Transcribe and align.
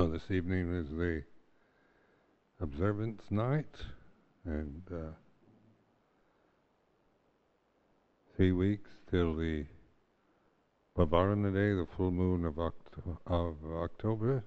So 0.00 0.08
this 0.08 0.30
evening 0.30 0.74
is 0.74 0.88
the 0.88 1.22
observance 2.58 3.20
night, 3.28 3.76
and 4.46 4.82
uh, 4.90 5.10
three 8.34 8.52
weeks 8.52 8.88
till 9.10 9.36
the 9.36 9.66
Pavarana 10.96 11.52
day, 11.52 11.74
the 11.74 11.86
full 11.98 12.12
moon 12.12 12.46
of, 12.46 12.58
of 13.26 13.56
October, 13.74 14.42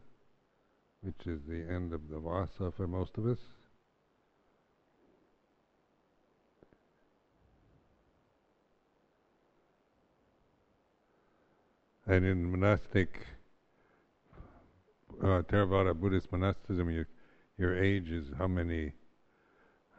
which 1.04 1.28
is 1.28 1.40
the 1.48 1.72
end 1.72 1.94
of 1.94 2.10
the 2.10 2.18
Vassa 2.18 2.74
for 2.76 2.88
most 2.88 3.12
of 3.20 3.28
us. 3.28 3.38
And 12.08 12.26
in 12.26 12.50
monastic 12.50 13.28
uh, 15.24 15.42
Theravada 15.44 15.94
Buddhist 15.94 16.32
monasticism, 16.32 16.90
you, 16.90 17.06
your 17.58 17.82
age 17.82 18.10
is 18.10 18.28
how 18.38 18.48
many 18.48 18.94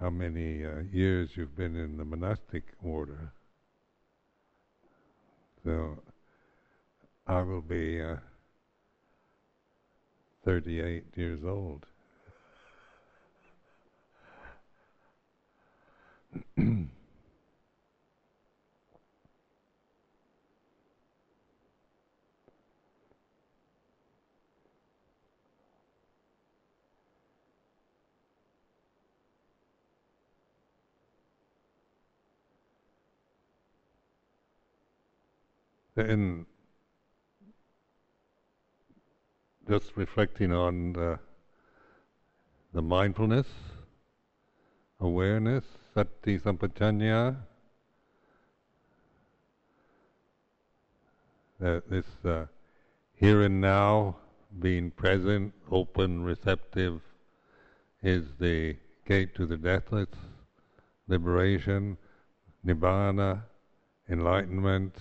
how 0.00 0.10
many 0.10 0.64
uh, 0.64 0.80
years 0.92 1.30
you've 1.34 1.56
been 1.56 1.76
in 1.76 1.96
the 1.96 2.04
monastic 2.04 2.64
order. 2.82 3.32
So 5.64 5.98
I 7.26 7.42
will 7.42 7.62
be 7.62 8.02
uh, 8.02 8.16
38 10.44 11.04
years 11.16 11.40
old. 11.44 11.86
in 35.96 36.46
just 39.68 39.92
reflecting 39.96 40.52
on 40.52 40.92
the, 40.92 41.18
the 42.72 42.82
mindfulness, 42.82 43.46
awareness, 45.00 45.64
sati 45.94 46.38
sampajanya, 46.38 47.36
that 51.60 51.88
this 51.88 52.06
uh, 52.24 52.46
here 53.14 53.42
and 53.42 53.60
now, 53.60 54.16
being 54.60 54.90
present, 54.90 55.54
open, 55.70 56.22
receptive, 56.22 57.00
is 58.02 58.24
the 58.38 58.76
gate 59.06 59.34
to 59.34 59.46
the 59.46 59.56
deathless, 59.56 60.08
liberation, 61.08 61.96
nibbana, 62.66 63.42
enlightenment, 64.10 64.94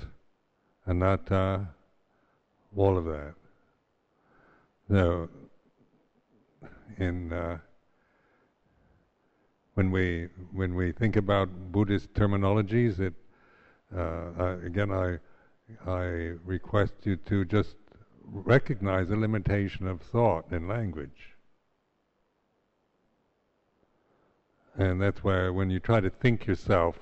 anatta, 0.87 1.67
all 2.75 2.97
of 2.97 3.05
that. 3.05 3.33
So, 4.89 5.29
in 6.97 7.31
uh, 7.31 7.57
when 9.75 9.91
we 9.91 10.27
when 10.51 10.75
we 10.75 10.91
think 10.91 11.15
about 11.15 11.49
Buddhist 11.71 12.13
terminologies, 12.13 12.99
it 12.99 13.13
uh, 13.95 14.57
again 14.63 14.91
I 14.91 15.19
I 15.89 16.35
request 16.45 16.93
you 17.03 17.15
to 17.17 17.45
just 17.45 17.75
recognize 18.25 19.07
the 19.07 19.15
limitation 19.15 19.87
of 19.87 20.01
thought 20.01 20.51
and 20.51 20.67
language. 20.67 21.33
And 24.75 25.01
that's 25.01 25.23
where 25.23 25.53
when 25.53 25.69
you 25.69 25.79
try 25.79 25.99
to 25.99 26.09
think 26.09 26.47
yourself, 26.47 26.95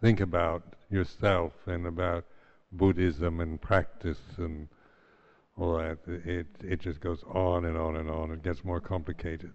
think 0.00 0.20
about 0.20 0.62
yourself 0.90 1.52
and 1.66 1.86
about 1.86 2.24
Buddhism 2.72 3.40
and 3.40 3.60
practice 3.60 4.20
and 4.36 4.68
all 5.56 5.78
that, 5.78 5.98
it 6.06 6.46
it 6.62 6.80
just 6.80 7.00
goes 7.00 7.22
on 7.24 7.64
and 7.64 7.76
on 7.76 7.96
and 7.96 8.10
on. 8.10 8.30
It 8.30 8.42
gets 8.42 8.64
more 8.64 8.80
complicated. 8.80 9.54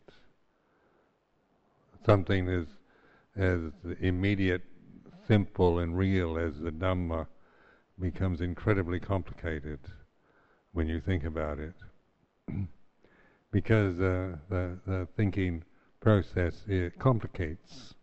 Something 2.06 2.50
as 2.50 2.66
as 3.36 3.60
immediate, 4.00 4.64
simple, 5.28 5.80
and 5.80 5.98
real 5.98 6.38
as 6.38 6.60
the 6.60 6.72
Dhamma 6.72 7.28
becomes 8.00 8.42
incredibly 8.42 9.00
complicated 9.00 9.80
when 10.74 10.88
you 10.88 11.00
think 11.00 11.24
about 11.24 11.60
it, 11.60 11.76
because 13.52 14.00
uh, 14.00 14.36
the 14.50 14.78
the 14.86 15.08
thinking 15.16 15.64
process 16.02 16.64
it 16.68 17.00
complicates. 17.00 17.94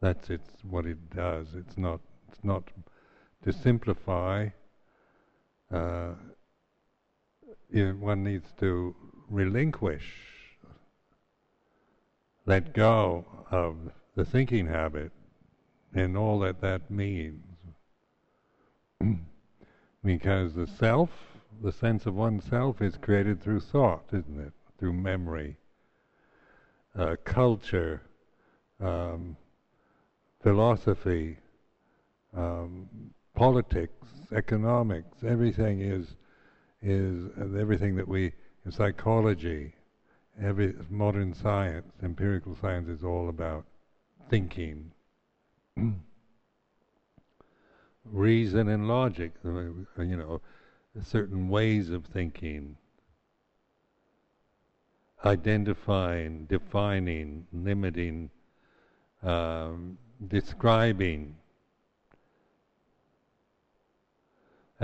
That's 0.00 0.30
it's 0.30 0.62
what 0.62 0.86
it 0.86 1.10
does. 1.10 1.48
It's 1.54 1.76
not 1.76 2.00
it's 2.28 2.44
not 2.44 2.64
to 3.44 3.52
simplify, 3.52 4.48
uh, 5.70 6.14
one 7.70 8.24
needs 8.24 8.48
to 8.58 8.94
relinquish, 9.28 10.12
let 12.46 12.72
go 12.72 13.24
of 13.50 13.76
the 14.16 14.24
thinking 14.24 14.66
habit 14.66 15.12
and 15.94 16.16
all 16.16 16.38
that 16.40 16.60
that 16.60 16.90
means. 16.90 17.44
because 20.04 20.54
the 20.54 20.66
self, 20.66 21.10
the 21.62 21.72
sense 21.72 22.06
of 22.06 22.14
oneself, 22.14 22.80
is 22.80 22.96
created 22.96 23.42
through 23.42 23.60
thought, 23.60 24.04
isn't 24.12 24.40
it? 24.40 24.52
Through 24.78 24.94
memory, 24.94 25.56
uh, 26.98 27.16
culture, 27.24 28.02
um, 28.80 29.36
philosophy, 30.42 31.38
um, 32.36 32.88
politics, 33.34 34.06
economics, 34.32 35.22
everything 35.26 35.80
is 35.80 36.14
is 36.82 37.30
everything 37.58 37.96
that 37.96 38.06
we 38.06 38.32
in 38.64 38.70
psychology, 38.70 39.74
every 40.40 40.74
modern 40.90 41.34
science, 41.34 41.86
empirical 42.02 42.56
science 42.60 42.88
is 42.88 43.02
all 43.04 43.28
about 43.28 43.64
thinking, 44.28 44.90
reason 48.04 48.68
and 48.68 48.88
logic. 48.88 49.32
Uh, 49.44 50.02
you 50.02 50.16
know, 50.16 50.40
certain 51.02 51.48
ways 51.48 51.90
of 51.90 52.04
thinking, 52.06 52.76
identifying, 55.24 56.44
defining, 56.46 57.46
limiting, 57.52 58.30
um, 59.22 59.98
describing 60.28 61.34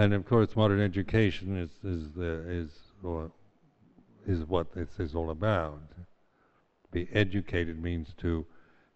And 0.00 0.14
of 0.14 0.24
course, 0.24 0.56
modern 0.56 0.80
education 0.80 1.58
is 1.58 1.72
is 1.84 2.12
the, 2.12 2.32
is 2.48 2.70
or 3.02 3.30
is 4.26 4.46
what 4.46 4.72
this 4.72 4.98
is 4.98 5.14
all 5.14 5.28
about. 5.28 5.90
To 5.90 6.06
Be 6.90 7.06
educated 7.12 7.82
means 7.82 8.14
to 8.16 8.46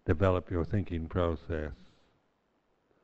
develop 0.07 0.49
your 0.49 0.65
thinking 0.65 1.05
process, 1.07 1.73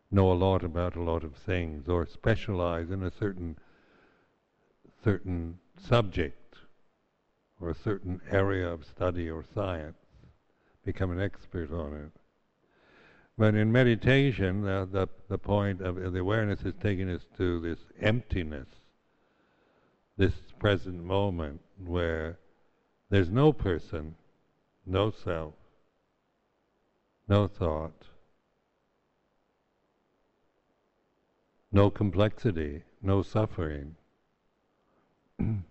know 0.10 0.32
a 0.32 0.34
lot 0.34 0.64
about 0.64 0.96
a 0.96 1.04
lot 1.04 1.24
of 1.24 1.36
things 1.36 1.88
or 1.88 2.08
specialize 2.08 2.90
in 2.90 3.04
a 3.04 3.12
certain 3.12 3.60
certain 5.04 5.60
subject 5.78 6.56
or 7.60 7.70
a 7.70 7.76
certain 7.76 8.20
area 8.32 8.68
of 8.68 8.84
study 8.84 9.30
or 9.30 9.46
science, 9.54 10.08
become 10.84 11.12
an 11.12 11.22
expert 11.22 11.72
on 11.72 11.94
it. 11.94 12.21
But 13.42 13.56
in 13.56 13.72
meditation, 13.72 14.62
the, 14.62 15.10
the 15.28 15.40
point 15.40 15.82
of 15.82 15.96
the 16.14 16.20
awareness 16.20 16.62
is 16.62 16.76
taking 16.80 17.10
us 17.10 17.26
to 17.38 17.60
this 17.60 17.80
emptiness, 18.00 18.68
this 20.16 20.36
present 20.60 21.04
moment 21.04 21.60
where 21.84 22.38
there's 23.10 23.32
no 23.32 23.52
person, 23.52 24.14
no 24.86 25.10
self, 25.10 25.56
no 27.28 27.48
thought, 27.48 28.04
no 31.72 31.90
complexity, 31.90 32.84
no 33.02 33.24
suffering. 33.24 33.96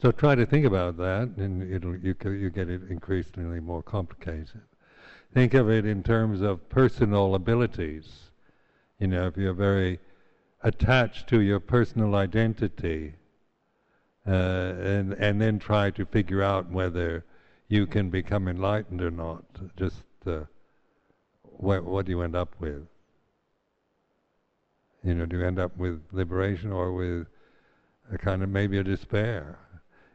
so 0.00 0.12
try 0.12 0.34
to 0.34 0.44
think 0.44 0.66
about 0.66 0.96
that, 0.98 1.32
and 1.36 1.62
it'll, 1.72 1.96
you, 1.96 2.14
you 2.24 2.50
get 2.50 2.68
it 2.68 2.82
increasingly 2.90 3.60
more 3.60 3.82
complicated. 3.82 4.60
Think 5.32 5.54
of 5.54 5.70
it 5.70 5.84
in 5.84 6.02
terms 6.02 6.40
of 6.40 6.68
personal 6.68 7.34
abilities. 7.34 8.30
You 8.98 9.08
know, 9.08 9.26
if 9.26 9.36
you're 9.36 9.54
very 9.54 10.00
attached 10.62 11.28
to 11.28 11.40
your 11.40 11.60
personal 11.60 12.14
identity, 12.14 13.14
uh, 14.26 14.30
and 14.30 15.12
and 15.14 15.40
then 15.40 15.58
try 15.58 15.90
to 15.90 16.04
figure 16.04 16.42
out 16.42 16.70
whether 16.70 17.24
you 17.68 17.86
can 17.86 18.10
become 18.10 18.48
enlightened 18.48 19.00
or 19.00 19.10
not. 19.10 19.44
Just 19.76 20.02
uh, 20.26 20.40
what, 21.42 21.84
what 21.84 22.06
do 22.06 22.12
you 22.12 22.22
end 22.22 22.36
up 22.36 22.54
with? 22.58 22.86
You 25.02 25.14
know, 25.14 25.26
do 25.26 25.38
you 25.38 25.46
end 25.46 25.58
up 25.58 25.76
with 25.76 26.02
liberation 26.12 26.72
or 26.72 26.92
with 26.92 27.26
a 28.12 28.18
kind 28.18 28.42
of 28.42 28.48
maybe 28.48 28.78
a 28.78 28.84
despair? 28.84 29.58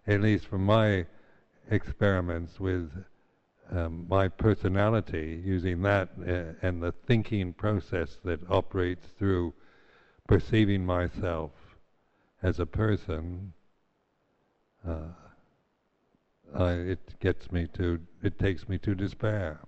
At 0.08 0.22
least 0.22 0.48
from 0.48 0.66
my 0.66 1.06
experiments 1.70 2.60
with 2.60 2.92
um, 3.72 4.06
my 4.10 4.28
personality, 4.28 5.42
using 5.46 5.82
that 5.84 6.10
uh, 6.20 6.54
and 6.66 6.82
the 6.82 6.92
thinking 7.08 7.54
process 7.54 8.18
that 8.26 8.40
operates 8.50 9.08
through 9.18 9.54
perceiving 10.28 10.86
myself 10.86 11.52
as 12.44 12.60
a 12.60 12.66
person, 12.66 13.54
uh, 14.88 15.14
I, 16.54 16.72
it 16.72 17.20
gets 17.20 17.52
me 17.52 17.68
to, 17.76 18.00
it 18.24 18.38
takes 18.40 18.68
me 18.68 18.78
to 18.80 18.96
despair. 18.96 19.60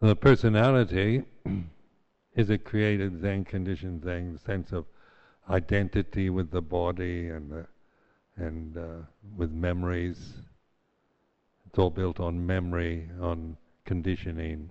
The 0.00 0.16
personality 0.16 1.22
is 2.34 2.50
a 2.50 2.58
created 2.58 3.20
Zen 3.20 3.44
conditioned 3.44 4.04
Zen 4.04 4.38
sense 4.44 4.72
of 4.72 4.86
identity 5.50 6.30
with 6.30 6.50
the 6.50 6.62
body 6.62 7.28
and 7.28 7.52
uh, 7.52 7.62
and 8.36 8.76
uh, 8.76 9.04
with 9.36 9.50
memories. 9.52 10.32
It's 11.66 11.78
all 11.78 11.90
built 11.90 12.20
on 12.20 12.46
memory, 12.46 13.08
on 13.20 13.56
conditioning. 13.84 14.70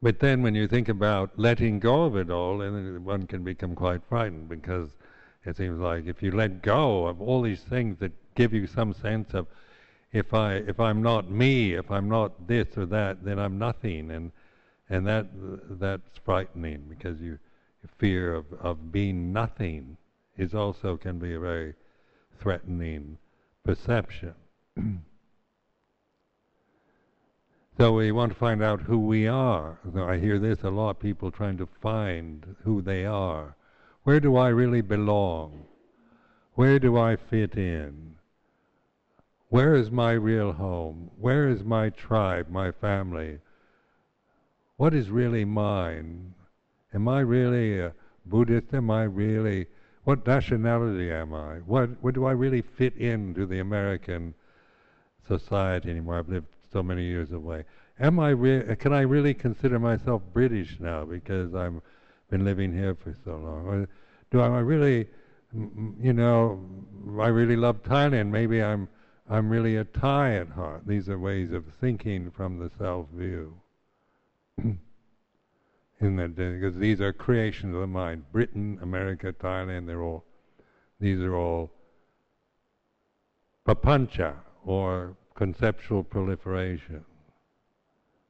But 0.00 0.20
then 0.20 0.42
when 0.42 0.54
you 0.54 0.68
think 0.68 0.88
about 0.88 1.36
letting 1.36 1.80
go 1.80 2.04
of 2.04 2.16
it 2.16 2.30
all, 2.30 2.58
then 2.58 3.04
one 3.04 3.26
can 3.26 3.42
become 3.42 3.74
quite 3.74 4.04
frightened 4.08 4.48
because 4.48 4.90
it 5.48 5.56
seems 5.56 5.80
like 5.80 6.06
if 6.06 6.22
you 6.22 6.30
let 6.30 6.60
go 6.60 7.06
of 7.06 7.22
all 7.22 7.40
these 7.40 7.62
things 7.62 7.98
that 8.00 8.12
give 8.34 8.52
you 8.52 8.66
some 8.66 8.92
sense 8.92 9.32
of 9.32 9.46
if 10.12 10.34
I 10.34 10.54
if 10.54 10.78
I'm 10.78 11.02
not 11.02 11.30
me, 11.30 11.72
if 11.72 11.90
I'm 11.90 12.08
not 12.08 12.46
this 12.46 12.76
or 12.76 12.84
that, 12.86 13.24
then 13.24 13.38
I'm 13.38 13.58
nothing, 13.58 14.10
and 14.10 14.32
and 14.90 15.06
that 15.06 15.26
that's 15.80 16.18
frightening 16.24 16.84
because 16.88 17.20
you 17.20 17.38
fear 17.96 18.34
of 18.34 18.44
of 18.60 18.92
being 18.92 19.32
nothing 19.32 19.96
is 20.36 20.54
also 20.54 20.96
can 20.96 21.18
be 21.18 21.34
a 21.34 21.40
very 21.40 21.74
threatening 22.38 23.16
perception. 23.64 24.34
So 27.78 27.92
we 27.92 28.10
want 28.10 28.32
to 28.32 28.38
find 28.38 28.60
out 28.60 28.80
who 28.80 28.98
we 28.98 29.28
are. 29.28 29.78
So 29.94 30.02
I 30.02 30.18
hear 30.18 30.40
this 30.40 30.64
a 30.64 30.68
lot, 30.68 30.98
people 30.98 31.30
trying 31.30 31.58
to 31.58 31.68
find 31.80 32.56
who 32.64 32.82
they 32.82 33.06
are. 33.06 33.54
Where 34.08 34.20
do 34.20 34.36
I 34.36 34.48
really 34.48 34.80
belong? 34.80 35.66
Where 36.54 36.78
do 36.78 36.96
I 36.96 37.16
fit 37.16 37.56
in? 37.56 38.14
Where 39.50 39.74
is 39.74 39.90
my 39.90 40.12
real 40.12 40.52
home? 40.52 41.10
Where 41.18 41.46
is 41.46 41.62
my 41.62 41.90
tribe, 41.90 42.48
my 42.48 42.72
family? 42.72 43.40
What 44.78 44.94
is 44.94 45.10
really 45.10 45.44
mine? 45.44 46.32
Am 46.94 47.06
I 47.06 47.20
really 47.20 47.80
a 47.80 47.92
Buddhist? 48.24 48.72
Am 48.72 48.90
I 48.90 49.02
really 49.02 49.66
what 50.04 50.26
nationality 50.26 51.12
am 51.12 51.34
I? 51.34 51.56
What 51.56 52.02
what 52.02 52.14
do 52.14 52.24
I 52.24 52.32
really 52.32 52.62
fit 52.62 52.96
into 52.96 53.44
the 53.44 53.58
American 53.58 54.32
society 55.26 55.90
anymore? 55.90 56.20
I've 56.20 56.30
lived 56.30 56.48
so 56.72 56.82
many 56.82 57.04
years 57.04 57.32
away. 57.32 57.64
Am 58.00 58.18
I 58.18 58.30
can 58.76 58.94
I 58.94 59.02
really 59.02 59.34
consider 59.34 59.78
myself 59.78 60.22
British 60.32 60.80
now 60.80 61.04
because 61.04 61.54
I've 61.54 61.82
been 62.30 62.44
living 62.44 62.72
here 62.72 62.94
for 62.94 63.16
so 63.24 63.32
long? 63.32 63.66
Or 63.66 63.88
do 64.30 64.40
I 64.40 64.58
really, 64.58 65.08
you 65.52 66.12
know, 66.12 66.60
I 67.20 67.28
really 67.28 67.56
love 67.56 67.82
Thailand? 67.82 68.30
Maybe 68.30 68.62
I'm 68.62 68.88
I'm 69.30 69.50
really 69.50 69.76
a 69.76 69.84
Thai 69.84 70.36
at 70.36 70.48
heart. 70.48 70.86
These 70.86 71.08
are 71.08 71.18
ways 71.18 71.52
of 71.52 71.64
thinking 71.80 72.30
from 72.30 72.58
the 72.58 72.70
self 72.78 73.08
view. 73.14 73.54
In 76.00 76.16
that, 76.16 76.36
because 76.36 76.76
these 76.76 77.00
are 77.00 77.12
creations 77.12 77.74
of 77.74 77.80
the 77.80 77.86
mind. 77.86 78.24
Britain, 78.32 78.78
America, 78.80 79.32
Thailand, 79.32 79.86
they're 79.86 80.02
all, 80.02 80.24
these 81.00 81.20
are 81.20 81.34
all 81.34 81.72
papancha, 83.66 84.34
or 84.64 85.16
conceptual 85.34 86.04
proliferation. 86.04 87.04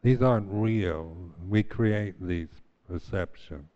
These 0.02 0.22
aren't 0.22 0.48
real. 0.50 1.14
We 1.46 1.62
create 1.62 2.14
these 2.20 2.48
perceptions. 2.88 3.68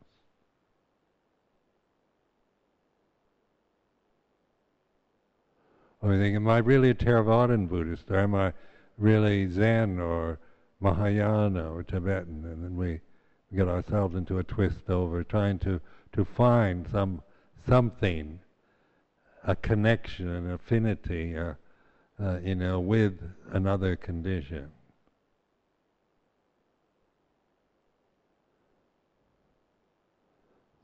You 6.02 6.18
think, 6.18 6.36
am 6.36 6.48
I 6.48 6.58
really 6.58 6.90
a 6.90 6.94
Theravadan 6.94 7.68
Buddhist, 7.68 8.10
or 8.10 8.18
am 8.18 8.34
I 8.34 8.52
really 8.98 9.48
Zen 9.48 10.00
or 10.00 10.38
Mahayana 10.80 11.72
or 11.72 11.82
Tibetan? 11.82 12.44
And 12.44 12.64
then 12.64 12.76
we, 12.76 13.00
get 13.54 13.68
ourselves 13.68 14.14
into 14.14 14.38
a 14.38 14.44
twist 14.44 14.88
over 14.88 15.22
trying 15.22 15.58
to, 15.60 15.80
to 16.12 16.24
find 16.24 16.86
some 16.90 17.22
something, 17.68 18.40
a 19.44 19.54
connection, 19.54 20.28
an 20.28 20.50
affinity, 20.52 21.34
a, 21.34 21.56
uh, 22.20 22.38
you 22.42 22.54
know, 22.54 22.80
with 22.80 23.18
another 23.52 23.94
condition. 23.94 24.70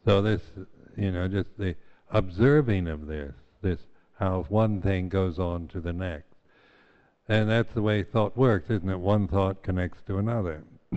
So 0.05 0.23
this, 0.23 0.41
you 0.97 1.11
know, 1.11 1.29
just 1.29 1.49
the 1.59 1.75
observing 2.11 2.87
of 2.87 3.07
this, 3.07 3.33
this 3.61 3.79
how 4.19 4.45
one 4.49 4.83
thing 4.83 5.09
goes 5.09 5.39
on 5.39 5.69
to 5.69 5.81
the 5.81 5.93
next. 5.93 6.35
And 7.29 7.49
that's 7.49 7.73
the 7.75 7.83
way 7.83 8.03
thought 8.03 8.37
works, 8.37 8.71
isn't 8.71 8.89
it? 8.89 8.99
One 8.99 9.29
thought 9.29 9.63
connects 9.63 10.03
to 10.07 10.19
another. 10.19 10.65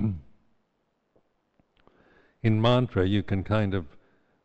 In 2.43 2.61
mantra, 2.61 3.05
you 3.07 3.21
can 3.21 3.43
kind 3.43 3.73
of 3.75 3.85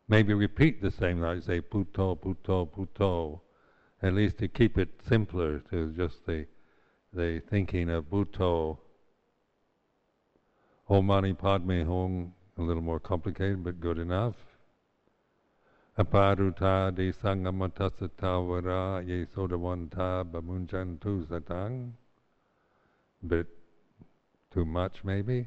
maybe 0.08 0.34
repeat 0.34 0.82
the 0.82 0.90
same, 0.90 1.20
like 1.20 1.42
say, 1.42 1.60
Buddho, 1.60 2.18
Buddho, 2.18 2.68
Buddho, 2.68 3.40
at 4.02 4.12
least 4.12 4.38
to 4.38 4.48
keep 4.48 4.76
it 4.76 4.88
simpler 5.08 5.60
to 5.70 5.92
just 5.92 6.26
the 6.26 6.46
the 7.12 7.40
thinking 7.48 7.88
of 7.88 8.10
Buddho, 8.10 8.78
Om 10.88 11.06
Mani 11.06 11.32
Padme 11.32 11.82
Hum, 11.82 12.34
a 12.58 12.62
little 12.62 12.82
more 12.82 13.00
complicated 13.00 13.64
but 13.64 13.80
good 13.80 13.98
enough. 13.98 14.34
Aparuta 15.98 16.94
de 16.94 17.10
Sangamatasatavara 17.12 19.06
ye 19.06 19.26
sodavanta 19.34 20.24
bamunjantu 20.24 21.26
satang. 21.26 21.92
Bit 23.26 23.46
too 24.52 24.66
much 24.66 25.02
maybe. 25.04 25.46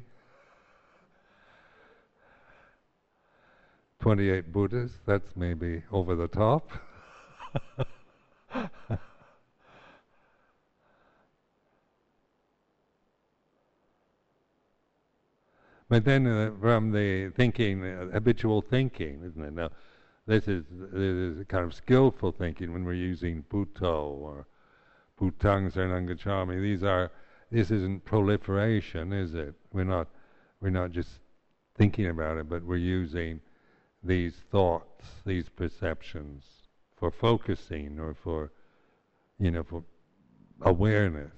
28 4.00 4.52
Buddhas, 4.52 4.90
that's 5.06 5.36
maybe 5.36 5.82
over 5.92 6.16
the 6.16 6.26
top. 6.28 6.70
But 15.90 16.04
then 16.04 16.24
uh, 16.28 16.52
from 16.60 16.92
the 16.92 17.32
thinking, 17.36 17.84
uh, 17.84 18.10
habitual 18.12 18.62
thinking, 18.62 19.24
isn't 19.24 19.42
it? 19.42 19.52
Now, 19.52 19.70
this 20.30 20.46
is, 20.46 20.64
this 20.70 21.16
is 21.16 21.44
kind 21.48 21.64
of 21.64 21.74
skillful 21.74 22.30
thinking 22.30 22.72
when 22.72 22.84
we're 22.84 22.92
using 22.92 23.44
Buddho 23.50 24.12
or 24.12 24.46
Bhutang 25.20 25.72
Saranangachami. 25.72 26.62
These 26.62 26.84
are, 26.84 27.10
this 27.50 27.72
isn't 27.72 28.04
proliferation, 28.04 29.12
is 29.12 29.34
it? 29.34 29.54
We're 29.72 29.82
not, 29.82 30.06
we're 30.60 30.70
not 30.70 30.92
just 30.92 31.18
thinking 31.76 32.06
about 32.06 32.38
it, 32.38 32.48
but 32.48 32.62
we're 32.62 32.76
using 32.76 33.40
these 34.04 34.34
thoughts, 34.52 35.04
these 35.26 35.48
perceptions 35.48 36.44
for 36.96 37.10
focusing 37.10 37.98
or 37.98 38.14
for, 38.14 38.52
you 39.40 39.50
know, 39.50 39.64
for 39.64 39.82
awareness. 40.62 41.32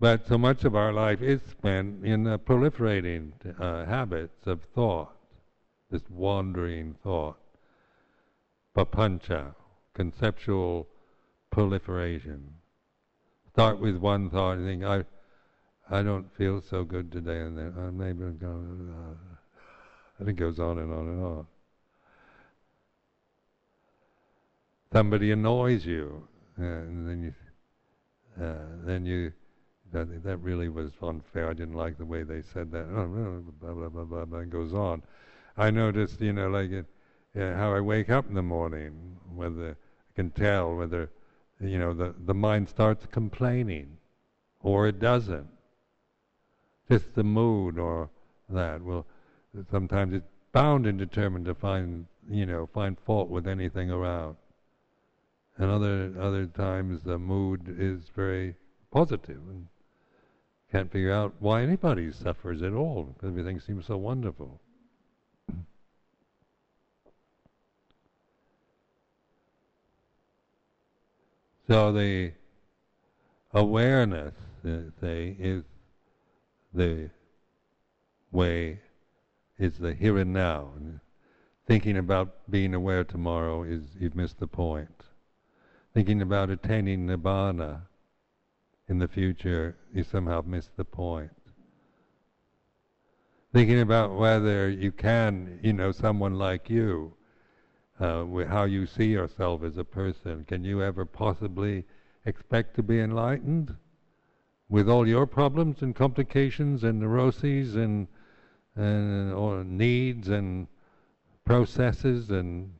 But 0.00 0.26
so 0.26 0.36
much 0.36 0.64
of 0.64 0.74
our 0.74 0.92
life 0.92 1.22
is 1.22 1.42
spent 1.48 2.04
in 2.04 2.24
the 2.24 2.40
proliferating 2.40 3.30
uh, 3.60 3.84
habits 3.86 4.48
of 4.48 4.62
thought, 4.74 5.14
this 5.92 6.02
wandering 6.10 6.96
thought, 7.04 7.36
papancha, 8.76 9.54
conceptual 9.94 10.86
proliferation. 11.50 12.54
Start 13.52 13.80
with 13.80 13.96
one 13.96 14.30
thought 14.30 14.58
and 14.58 14.66
think, 14.66 14.84
I, 14.84 15.04
I 15.90 16.02
don't 16.02 16.32
feel 16.36 16.60
so 16.60 16.84
good 16.84 17.10
today, 17.10 17.40
and 17.40 17.58
then 17.58 17.96
maybe 17.96 18.22
I'm 18.22 18.38
going, 18.38 18.94
uh, 18.96 19.36
and 20.18 20.28
it 20.28 20.34
goes 20.34 20.60
on 20.60 20.78
and 20.78 20.92
on 20.92 21.08
and 21.08 21.24
on. 21.24 21.46
Somebody 24.92 25.32
annoys 25.32 25.84
you, 25.84 26.26
uh, 26.58 26.64
and 26.64 27.08
then 27.08 27.22
you, 27.22 28.44
uh, 28.44 28.54
then 28.84 29.04
you 29.04 29.32
that 29.92 30.22
that 30.22 30.36
really 30.38 30.68
was 30.68 30.90
unfair. 31.02 31.50
I 31.50 31.52
didn't 31.52 31.74
like 31.74 31.98
the 31.98 32.04
way 32.04 32.22
they 32.22 32.42
said 32.42 32.70
that. 32.72 32.86
Blah 33.60 33.74
blah 33.74 33.88
blah 33.88 34.04
blah. 34.04 34.24
blah 34.24 34.38
and 34.40 34.50
goes 34.50 34.72
on. 34.72 35.02
I 35.56 35.70
noticed, 35.70 36.20
you 36.20 36.32
know, 36.32 36.48
like 36.48 36.70
it, 36.70 36.86
yeah, 37.34 37.56
how 37.56 37.74
I 37.74 37.80
wake 37.80 38.10
up 38.10 38.28
in 38.28 38.34
the 38.34 38.42
morning, 38.42 39.16
whether 39.34 39.70
I 39.70 40.12
can 40.16 40.30
tell 40.30 40.74
whether, 40.74 41.10
you 41.60 41.78
know, 41.78 41.94
the 41.94 42.14
the 42.26 42.34
mind 42.34 42.68
starts 42.68 43.06
complaining, 43.06 43.98
or 44.60 44.88
it 44.88 44.98
doesn't. 44.98 45.48
Just 46.88 47.14
the 47.14 47.22
mood 47.22 47.78
or 47.78 48.10
that. 48.48 48.82
Well, 48.82 49.06
sometimes 49.70 50.12
it's 50.12 50.26
bound 50.52 50.86
and 50.86 50.98
determined 50.98 51.44
to 51.44 51.54
find, 51.54 52.06
you 52.28 52.46
know, 52.46 52.68
find 52.74 52.98
fault 52.98 53.28
with 53.28 53.46
anything 53.46 53.90
around. 53.90 54.36
And 55.56 55.70
other 55.70 56.12
other 56.20 56.46
times 56.46 57.02
the 57.04 57.18
mood 57.18 57.76
is 57.78 58.08
very 58.16 58.56
positive 58.90 59.40
and 59.48 59.68
can't 60.72 60.90
figure 60.90 61.12
out 61.12 61.34
why 61.38 61.62
anybody 61.62 62.10
suffers 62.12 62.62
at 62.62 62.72
all 62.72 63.04
because 63.04 63.28
everything 63.28 63.60
seems 63.60 63.86
so 63.86 63.96
wonderful. 63.96 64.60
So 71.70 71.92
the 71.92 72.32
awareness, 73.54 74.34
say, 75.00 75.36
is 75.38 75.62
the 76.74 77.08
way, 78.32 78.80
is 79.56 79.78
the 79.78 79.94
here 79.94 80.18
and 80.18 80.32
now. 80.32 80.70
Thinking 81.68 81.96
about 81.96 82.50
being 82.50 82.74
aware 82.74 83.04
tomorrow 83.04 83.62
is 83.62 83.82
you've 83.96 84.16
missed 84.16 84.40
the 84.40 84.48
point. 84.48 85.04
Thinking 85.94 86.22
about 86.22 86.50
attaining 86.50 87.06
nibbana 87.06 87.82
in 88.88 88.98
the 88.98 89.06
future, 89.06 89.76
you 89.94 90.02
somehow 90.02 90.42
miss 90.44 90.70
the 90.76 90.84
point. 90.84 91.30
Thinking 93.52 93.80
about 93.80 94.16
whether 94.16 94.68
you 94.68 94.90
can, 94.90 95.60
you 95.62 95.72
know, 95.72 95.92
someone 95.92 96.34
like 96.34 96.68
you, 96.68 97.14
uh, 98.00 98.24
how 98.48 98.64
you 98.64 98.86
see 98.86 99.06
yourself 99.06 99.62
as 99.62 99.76
a 99.76 99.84
person, 99.84 100.44
can 100.46 100.64
you 100.64 100.82
ever 100.82 101.04
possibly 101.04 101.84
expect 102.24 102.74
to 102.76 102.82
be 102.82 102.98
enlightened? 102.98 103.76
With 104.70 104.88
all 104.88 105.06
your 105.06 105.26
problems 105.26 105.82
and 105.82 105.94
complications 105.94 106.82
and 106.84 107.00
neuroses 107.00 107.76
and, 107.76 108.06
and 108.76 109.32
or 109.34 109.64
needs 109.64 110.28
and 110.28 110.66
processes 111.44 112.30
and 112.30 112.72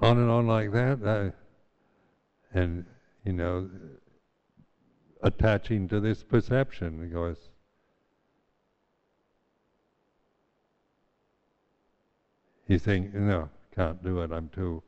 on 0.00 0.18
and 0.18 0.30
on 0.30 0.46
like 0.46 0.70
that, 0.72 1.02
uh, 1.02 1.30
and 2.52 2.84
you 3.24 3.32
know, 3.32 3.68
attaching 5.22 5.88
to 5.88 5.98
this 5.98 6.22
perception 6.22 7.08
because 7.08 7.38
he's 12.68 12.82
saying, 12.82 13.10
no, 13.14 13.48
can't 13.74 14.02
do 14.02 14.20
it, 14.20 14.32
I'm 14.32 14.48
too, 14.48 14.82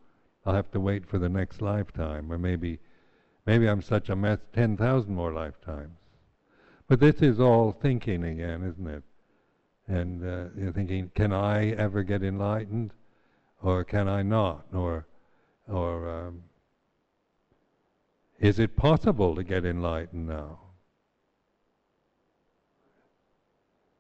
I'll 0.45 0.55
have 0.55 0.71
to 0.73 0.81
wait 0.81 1.09
for 1.09 1.19
the 1.19 1.29
next 1.29 1.61
lifetime, 1.61 2.33
or 2.33 2.39
maybe, 2.39 2.79
maybe 3.47 3.69
I'm 3.69 3.83
such 3.83 4.09
a 4.09 4.17
mess, 4.17 4.39
10,000 4.55 5.15
more 5.15 5.33
lifetimes. 5.33 5.97
But 6.89 7.01
this 7.01 7.17
is 7.17 7.41
all 7.41 7.73
thinking 7.73 8.25
again, 8.25 8.63
isn't 8.63 8.87
it? 8.87 9.03
And 9.89 10.23
uh, 10.23 10.45
you're 10.57 10.73
thinking, 10.73 11.11
can 11.15 11.33
I 11.33 11.71
ever 11.71 12.03
get 12.03 12.23
enlightened, 12.23 12.93
or 13.63 13.85
can 13.85 14.09
I 14.09 14.23
not, 14.23 14.67
or, 14.73 15.07
or 15.69 16.09
um, 16.09 16.43
is 18.39 18.59
it 18.59 18.77
possible 18.77 19.35
to 19.35 19.43
get 19.43 19.65
enlightened 19.65 20.29
now? 20.29 20.61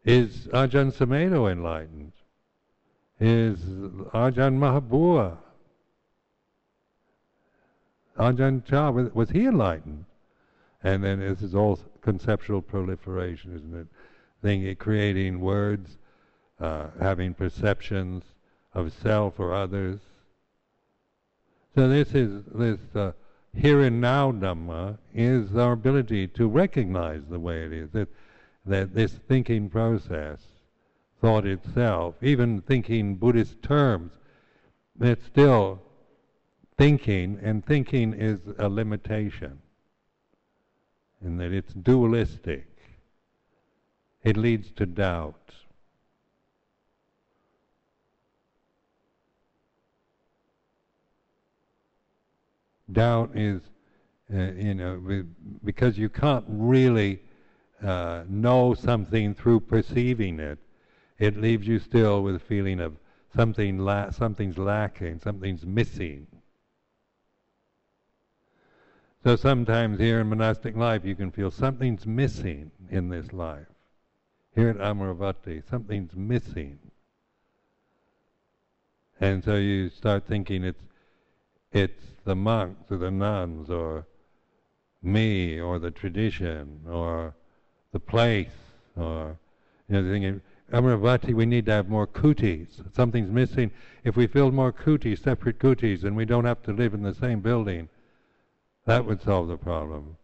Is 0.05 0.47
Ajahn 0.53 0.93
Sumedho 0.93 1.51
enlightened? 1.51 2.13
Is 3.19 3.59
Ajahn 4.13 4.55
Maha 4.59 4.81
Bua? 4.81 5.39
Ajahn 8.19 8.65
Chah, 8.65 8.91
was 8.91 9.31
he 9.31 9.47
enlightened? 9.47 10.05
And 10.83 11.03
then 11.03 11.21
this 11.21 11.43
is 11.43 11.55
all 11.55 11.79
conceptual 12.01 12.63
proliferation, 12.63 13.57
isn't 13.57 13.75
it? 13.75 13.87
Thinking, 14.43 14.77
creating 14.77 15.41
words, 15.41 15.99
uh, 16.61 16.89
having 17.01 17.35
perceptions 17.35 18.23
of 18.75 18.93
self 18.93 19.41
or 19.41 19.55
others. 19.55 20.01
So 21.75 21.89
this 21.89 22.15
is 22.15 22.45
this 22.55 22.79
uh, 22.95 23.13
here 23.55 23.83
and 23.83 24.01
now 24.01 24.33
Dhamma 24.33 24.99
is 25.15 25.57
our 25.57 25.73
ability 25.73 26.29
to 26.29 26.47
recognize 26.47 27.23
the 27.29 27.41
way 27.41 27.65
it 27.65 27.73
is. 27.73 27.91
That, 27.93 28.09
that 28.67 28.95
this 28.95 29.13
thinking 29.13 29.71
process, 29.71 30.41
thought 31.27 31.45
itself, 31.45 32.15
even 32.23 32.61
thinking 32.61 33.17
Buddhist 33.17 33.61
terms, 33.61 34.13
it's 35.01 35.27
still 35.27 35.83
thinking, 36.79 37.41
and 37.43 37.67
thinking 37.67 38.15
is 38.15 38.39
a 38.61 38.69
limitation, 38.69 39.59
in 41.21 41.37
that 41.39 41.51
it's 41.51 41.75
dualistic. 41.75 42.69
It 44.23 44.37
leads 44.37 44.71
to 44.77 44.87
doubt. 44.87 45.51
doubt 52.93 53.33
is, 53.35 53.63
uh, 54.33 54.53
you 54.53 54.75
know, 54.75 55.25
because 55.65 55.99
you 55.99 56.09
can't 56.09 56.45
really 56.47 57.21
uh, 57.83 58.23
know 58.29 58.75
something 58.75 59.35
through 59.35 59.59
perceiving 59.59 60.39
it. 60.39 60.61
It 61.19 61.37
leaves 61.37 61.67
you 61.67 61.79
still 61.79 62.23
with 62.23 62.37
a 62.37 62.41
feeling 62.41 62.81
of 62.81 62.97
something 63.35 63.79
la- 63.79 64.11
something's 64.11 64.59
lacking, 64.59 65.21
something's 65.21 65.65
missing. 65.65 66.27
So 69.25 69.37
sometimes 69.37 69.99
here 69.99 70.21
in 70.21 70.29
monastic 70.29 70.77
life 70.77 71.05
you 71.05 71.15
can 71.15 71.31
feel 71.31 71.51
something's 71.51 72.07
missing 72.07 72.71
in 72.91 73.09
this 73.09 73.33
life. 73.33 73.67
Here 74.55 74.69
at 74.69 74.77
Amaravati, 74.77 75.63
something's 75.69 76.15
missing. 76.15 76.79
And 79.21 79.43
so 79.43 79.57
you 79.57 79.89
start 79.89 80.27
thinking 80.27 80.65
it's 80.65 80.83
it's 81.73 82.05
the 82.25 82.37
monks 82.37 82.91
or 82.91 82.99
the 82.99 83.11
nuns 83.11 83.71
or 83.71 84.07
me 85.03 85.61
or 85.61 85.79
the 85.79 85.91
tradition 85.91 86.81
or 86.89 87.35
the 87.93 88.01
place 88.01 88.57
or 88.97 89.39
you 89.89 89.95
know 89.95 90.11
thinking 90.11 90.41
Amaravati 90.73 91.33
we 91.33 91.47
need 91.47 91.67
to 91.67 91.73
have 91.73 91.89
more 91.89 92.07
kutis. 92.07 92.83
Something's 92.95 93.31
missing. 93.31 93.71
If 94.05 94.17
we 94.17 94.27
filled 94.27 94.55
more 94.55 94.73
kutis, 94.73 95.23
separate 95.23 95.59
kutis, 95.59 96.05
and 96.05 96.17
we 96.17 96.25
don't 96.25 96.45
have 96.45 96.63
to 96.65 96.73
live 96.73 96.95
in 96.95 97.03
the 97.03 97.15
same 97.15 97.41
building, 97.41 97.89
that 98.85 99.05
would 99.05 99.23
solve 99.23 99.49
the 99.49 99.57
problem. 99.57 100.17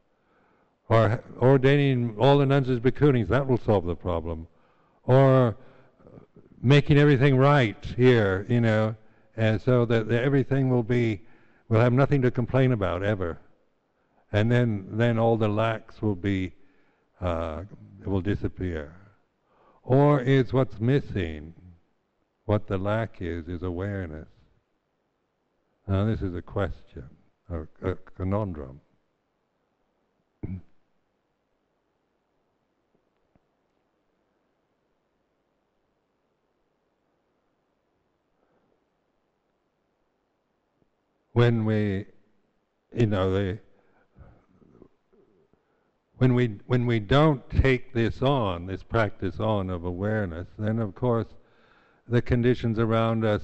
Or 0.89 1.23
ordaining 1.41 2.17
all 2.19 2.39
the 2.39 2.47
nuns 2.47 2.69
as 2.69 2.81
bhikkhunis, 2.81 3.29
that 3.29 3.47
will 3.47 3.59
solve 3.59 3.87
the 3.87 3.97
problem. 3.97 4.49
Or 5.05 5.57
making 6.61 6.99
everything 6.99 7.37
right 7.37 7.85
here, 7.97 8.47
you 8.49 8.61
know, 8.61 8.97
and 9.37 9.61
so 9.61 9.85
that 9.87 10.11
everything 10.11 10.71
will 10.71 10.83
be 10.83 11.23
We'll 11.73 11.81
have 11.81 11.95
nothing 11.95 12.21
to 12.21 12.31
complain 12.31 12.73
about 12.73 13.03
ever. 13.03 13.39
And 14.31 14.53
then, 14.53 14.89
then 14.91 15.19
all 15.19 15.39
the 15.39 15.49
lacks 15.49 16.03
will 16.03 16.15
be, 16.15 16.53
uh, 17.19 17.63
will 18.05 18.21
disappear. 18.21 18.95
Or 19.83 20.21
is 20.21 20.53
what's 20.53 20.81
missing, 20.81 21.55
what 22.45 22.67
the 22.69 22.79
lack 22.79 23.21
is, 23.21 23.49
is 23.49 23.63
awareness? 23.63 24.29
Now, 25.89 26.05
this 26.05 26.23
is 26.23 26.35
a 26.35 26.43
question, 26.43 27.09
a, 27.51 27.63
a 27.83 27.97
conundrum. 28.17 28.81
when 41.33 41.65
we, 41.65 42.07
you 42.95 43.07
know, 43.07 43.33
the, 43.33 43.59
when 46.23 46.35
we 46.35 46.47
when 46.69 46.87
we 46.87 47.01
don't 47.01 47.51
take 47.51 47.93
this 47.93 48.23
on, 48.23 48.67
this 48.67 48.85
practice 48.85 49.41
on 49.41 49.69
of 49.69 49.85
awareness, 49.85 50.47
then 50.57 50.79
of 50.79 50.95
course 50.95 51.27
the 52.07 52.23
conditions 52.23 52.79
around 52.79 53.25
us 53.25 53.43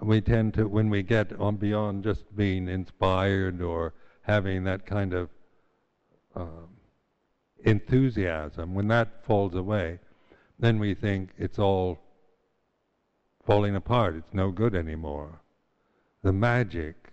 we 0.00 0.22
tend 0.22 0.54
to 0.54 0.66
when 0.66 0.88
we 0.88 1.02
get 1.02 1.38
on 1.38 1.56
beyond 1.56 2.02
just 2.02 2.34
being 2.34 2.66
inspired 2.66 3.60
or 3.60 3.92
having 4.22 4.64
that 4.64 4.86
kind 4.86 5.12
of 5.12 5.28
um, 6.34 6.70
enthusiasm, 7.62 8.74
when 8.74 8.88
that 8.88 9.22
falls 9.26 9.54
away, 9.54 9.98
then 10.58 10.78
we 10.78 10.94
think 10.94 11.28
it's 11.36 11.58
all 11.58 11.98
falling 13.44 13.76
apart. 13.76 14.16
It's 14.16 14.32
no 14.32 14.50
good 14.50 14.74
anymore. 14.74 15.42
The 16.22 16.32
magic 16.32 17.12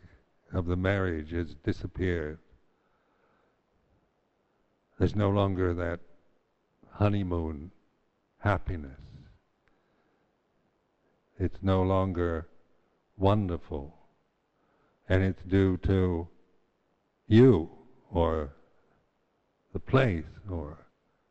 of 0.53 0.67
the 0.67 0.77
marriage 0.77 1.31
has 1.33 1.53
disappeared. 1.65 2.39
There's 5.01 5.15
no 5.15 5.31
longer 5.31 5.73
that 5.73 5.99
honeymoon 6.91 7.71
happiness. 8.37 9.01
It's 11.39 11.57
no 11.63 11.81
longer 11.81 12.47
wonderful. 13.17 13.97
And 15.09 15.23
it's 15.23 15.41
due 15.41 15.77
to 15.77 16.27
you 17.25 17.71
or 18.11 18.53
the 19.73 19.79
place 19.79 20.23
or 20.47 20.85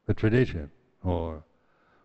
the 0.07 0.15
tradition 0.15 0.73
or 1.05 1.45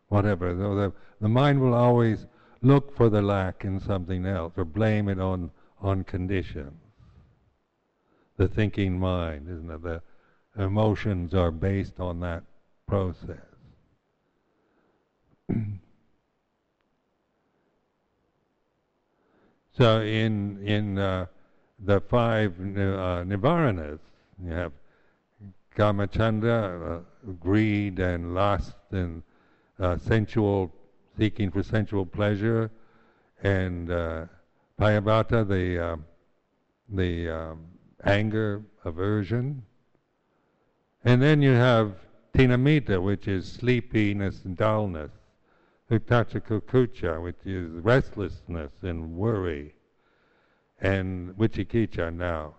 whatever. 0.10 0.54
Though 0.54 0.76
the, 0.76 0.94
the 1.20 1.30
mind 1.30 1.60
will 1.60 1.74
always 1.74 2.28
look 2.62 2.96
for 2.96 3.10
the 3.10 3.24
lack 3.24 3.66
in 3.66 3.80
something 3.80 4.28
else 4.28 4.54
or 4.56 4.66
blame 4.66 5.10
it 5.10 5.20
on, 5.20 5.50
on 5.82 6.04
conditions. 6.04 6.80
The 8.38 8.48
thinking 8.48 9.00
mind, 9.00 9.50
isn't 9.50 9.72
it? 9.72 9.82
The, 9.82 10.04
emotions 10.58 11.34
are 11.34 11.52
based 11.52 12.00
on 12.00 12.20
that 12.22 12.44
process. 12.88 13.38
so 19.78 20.02
in 20.02 20.66
in 20.66 20.98
uh, 20.98 21.26
the 21.80 22.00
five 22.02 22.54
uh, 22.60 23.24
nivaranas, 23.24 24.00
you 24.44 24.52
have 24.52 24.72
kamacchanda, 25.76 26.98
uh, 26.98 27.02
greed 27.40 28.00
and 28.00 28.34
lust 28.34 28.76
and 28.92 29.22
uh, 29.80 29.98
sensual 29.98 30.72
seeking 31.18 31.52
for 31.52 31.64
sensual 31.64 32.06
pleasure, 32.06 32.72
and 33.44 33.92
uh, 33.92 34.26
byapada, 34.80 35.48
the 35.48 35.80
uh, 35.84 35.98
the 36.90 37.30
um, 37.30 37.66
anger, 38.04 38.64
aversion, 38.86 39.64
and 41.06 41.22
then 41.22 41.44
you 41.44 41.52
have 41.52 41.94
thinamiddha, 42.34 43.02
which 43.02 43.28
is 43.28 43.50
sleepiness 43.50 44.44
and 44.44 44.58
dullness. 44.58 45.12
Uddhacca 45.92 47.22
which 47.22 47.46
is 47.46 47.70
restlessness 47.70 48.72
and 48.82 49.16
worry. 49.16 49.76
And 50.82 51.38
vicikiccha, 51.38 52.18
doubt. 52.18 52.56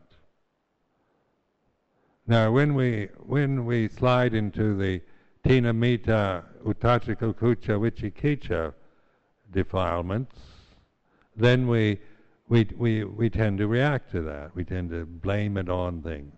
Now, 2.29 2.53
when 2.53 2.75
we 2.75 3.09
when 3.18 3.66
we 3.66 3.88
slide 3.88 4.33
into 4.33 4.77
the 4.77 5.03
thinamiddha, 5.44 6.44
uddhacca, 6.64 7.16
kukkucca, 7.16 7.81
vicikiccha 7.81 8.73
defilements, 9.51 10.37
then 11.35 11.66
we, 11.66 11.99
we, 12.49 12.68
we, 12.77 13.05
we 13.05 13.29
tend 13.29 13.59
to 13.59 13.66
react 13.66 14.12
to 14.12 14.23
that. 14.23 14.55
We 14.55 14.64
tend 14.64 14.90
to 14.90 15.05
blame 15.05 15.57
it 15.57 15.68
on 15.68 16.01
things 16.03 16.33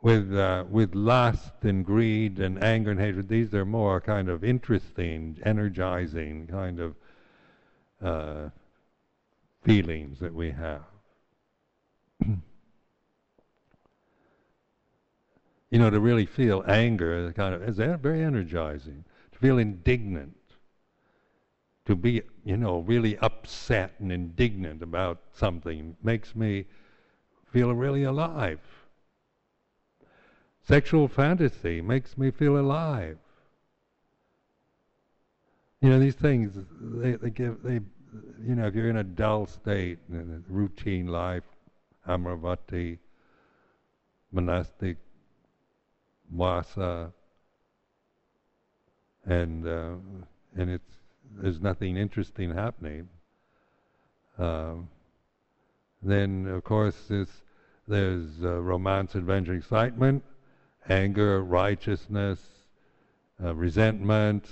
with 0.00 0.34
uh, 0.34 0.64
with 0.70 0.94
lust 0.94 1.54
and 1.62 1.84
greed 1.84 2.38
and 2.38 2.62
anger 2.62 2.90
and 2.92 3.00
hatred. 3.00 3.28
These 3.28 3.52
are 3.54 3.64
more 3.64 4.00
kind 4.00 4.28
of 4.28 4.44
interesting, 4.44 5.38
energizing 5.44 6.46
kind 6.46 6.80
of 6.80 6.94
uh, 8.02 8.50
feelings 9.62 10.20
that 10.20 10.34
we 10.34 10.50
have. 10.52 10.84
you 15.70 15.78
know, 15.78 15.90
to 15.90 16.00
really 16.00 16.26
feel 16.26 16.64
anger 16.66 17.32
kind 17.32 17.54
of 17.54 17.62
is 17.62 17.76
very 18.00 18.22
energizing. 18.22 19.04
To 19.32 19.38
feel 19.38 19.58
indignant, 19.58 20.36
to 21.86 21.96
be 21.96 22.22
you 22.44 22.56
know 22.56 22.78
really 22.80 23.18
upset 23.18 23.94
and 23.98 24.12
indignant 24.12 24.82
about 24.82 25.22
something 25.32 25.96
makes 26.02 26.36
me 26.36 26.66
feel 27.52 27.72
really 27.72 28.04
alive. 28.04 28.60
Sexual 30.68 31.08
fantasy 31.08 31.80
makes 31.80 32.18
me 32.18 32.30
feel 32.30 32.58
alive. 32.58 33.16
You 35.80 35.88
know, 35.88 35.98
these 35.98 36.14
things, 36.14 36.52
they, 36.78 37.12
they 37.12 37.30
give, 37.30 37.62
they, 37.62 37.80
you 38.46 38.54
know, 38.54 38.66
if 38.66 38.74
you're 38.74 38.90
in 38.90 38.98
a 38.98 39.04
dull 39.04 39.46
state, 39.46 39.98
in 40.12 40.44
a 40.46 40.52
routine 40.52 41.06
life, 41.06 41.44
Amaravati, 42.06 42.98
monastic, 44.30 44.98
vassa, 46.30 47.12
and 49.24 49.66
uh, 49.66 49.94
and 50.54 50.70
it's 50.70 50.92
there's 51.38 51.62
nothing 51.62 51.96
interesting 51.96 52.52
happening. 52.52 53.08
Um, 54.38 54.90
then 56.02 56.46
of 56.46 56.62
course 56.62 56.96
there's 57.08 57.42
there's 57.86 58.42
uh, 58.42 58.60
romance, 58.60 59.14
adventure, 59.14 59.54
excitement, 59.54 60.22
anger, 60.88 61.42
righteousness, 61.42 62.40
uh, 63.42 63.54
resentment, 63.54 64.46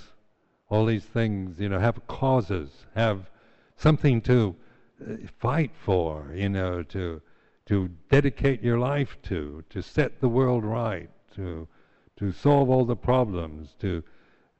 all 0.69 0.85
these 0.85 1.05
things, 1.05 1.59
you 1.59 1.69
know, 1.69 1.79
have 1.79 2.05
causes, 2.07 2.69
have 2.95 3.29
something 3.75 4.21
to 4.21 4.55
uh, 5.01 5.15
fight 5.39 5.71
for, 5.83 6.31
you 6.33 6.49
know, 6.49 6.83
to 6.83 7.21
to 7.67 7.89
dedicate 8.09 8.63
your 8.63 8.79
life 8.79 9.17
to, 9.21 9.61
to 9.69 9.81
set 9.81 10.21
the 10.21 10.29
world 10.29 10.63
right, 10.63 11.09
to 11.35 11.67
to 12.15 12.31
solve 12.31 12.69
all 12.69 12.85
the 12.85 12.95
problems, 12.95 13.75
to 13.79 14.03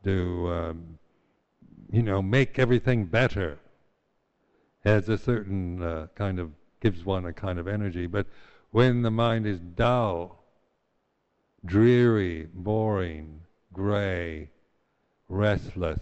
to 0.04 0.52
um, 0.52 1.00
you 1.92 2.04
know 2.04 2.22
make 2.22 2.60
everything 2.60 3.06
better. 3.06 3.60
Has 4.84 5.10
a 5.10 5.18
certain 5.18 5.82
uh, 5.82 6.08
kind 6.16 6.40
of 6.40 6.52
gives 6.82 7.04
one 7.04 7.26
a 7.26 7.34
kind 7.34 7.60
of 7.60 7.68
energy, 7.68 8.08
but 8.08 8.28
when 8.72 9.02
the 9.02 9.12
mind 9.12 9.48
is 9.48 9.60
dull, 9.60 10.37
dreary, 11.68 12.48
boring, 12.54 13.42
gray, 13.74 14.50
restless, 15.30 16.00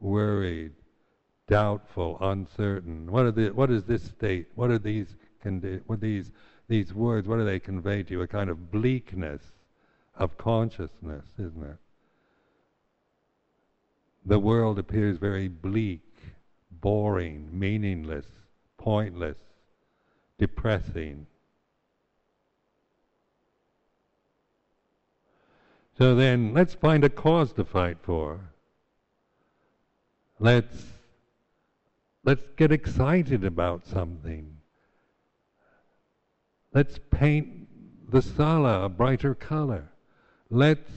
worried, 0.00 0.72
doubtful, 1.46 2.18
uncertain. 2.20 3.10
What 3.10 3.26
are 3.26 3.30
the 3.30 3.50
what 3.50 3.70
is 3.70 3.84
this 3.84 4.02
state? 4.02 4.48
What 4.54 4.70
are 4.70 4.78
these 4.78 5.14
condi- 5.44 5.82
what 5.86 6.00
these 6.00 6.32
these 6.68 6.92
words, 6.92 7.26
what 7.26 7.36
do 7.36 7.44
they 7.44 7.60
convey 7.60 8.02
to 8.02 8.12
you? 8.12 8.22
A 8.22 8.26
kind 8.26 8.50
of 8.50 8.70
bleakness 8.70 9.42
of 10.14 10.36
consciousness, 10.36 11.24
isn't 11.38 11.62
it? 11.62 11.76
The 14.26 14.38
world 14.38 14.78
appears 14.78 15.16
very 15.16 15.48
bleak, 15.48 16.02
boring, 16.70 17.48
meaningless, 17.52 18.26
pointless, 18.76 19.38
depressing. 20.38 21.26
So 25.98 26.14
then, 26.14 26.54
let's 26.54 26.74
find 26.74 27.02
a 27.02 27.08
cause 27.08 27.52
to 27.54 27.64
fight 27.64 27.98
for. 28.02 28.38
Let's 30.38 30.84
let's 32.22 32.46
get 32.56 32.70
excited 32.70 33.44
about 33.44 33.84
something. 33.84 34.58
Let's 36.72 37.00
paint 37.10 37.66
the 38.08 38.22
sala 38.22 38.84
a 38.84 38.88
brighter 38.88 39.34
color. 39.34 39.90
Let's 40.50 40.88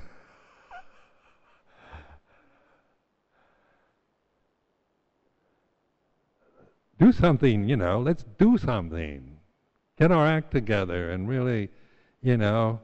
do 6.98 7.12
something, 7.12 7.67
you 7.67 7.76
know, 7.76 8.00
let's 8.00 8.24
do 8.38 8.58
something. 8.58 9.38
Get 9.98 10.13
our 10.13 10.26
act 10.26 10.52
together 10.52 11.12
and 11.12 11.28
really, 11.28 11.69
you 12.22 12.38
know, 12.38 12.80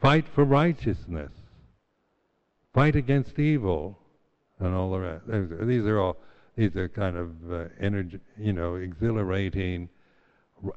fight 0.00 0.26
for 0.34 0.44
righteousness, 0.44 1.32
fight 2.74 2.96
against 2.96 3.38
evil, 3.38 3.98
and 4.58 4.74
all 4.74 4.90
the 4.90 4.98
rest. 4.98 5.24
These 5.66 5.84
are 5.84 6.00
all 6.00 6.16
these 6.56 6.74
are 6.76 6.88
kind 6.88 7.16
of 7.16 7.52
uh, 7.52 7.64
energy, 7.78 8.18
you 8.38 8.52
know, 8.54 8.76
exhilarating 8.76 9.90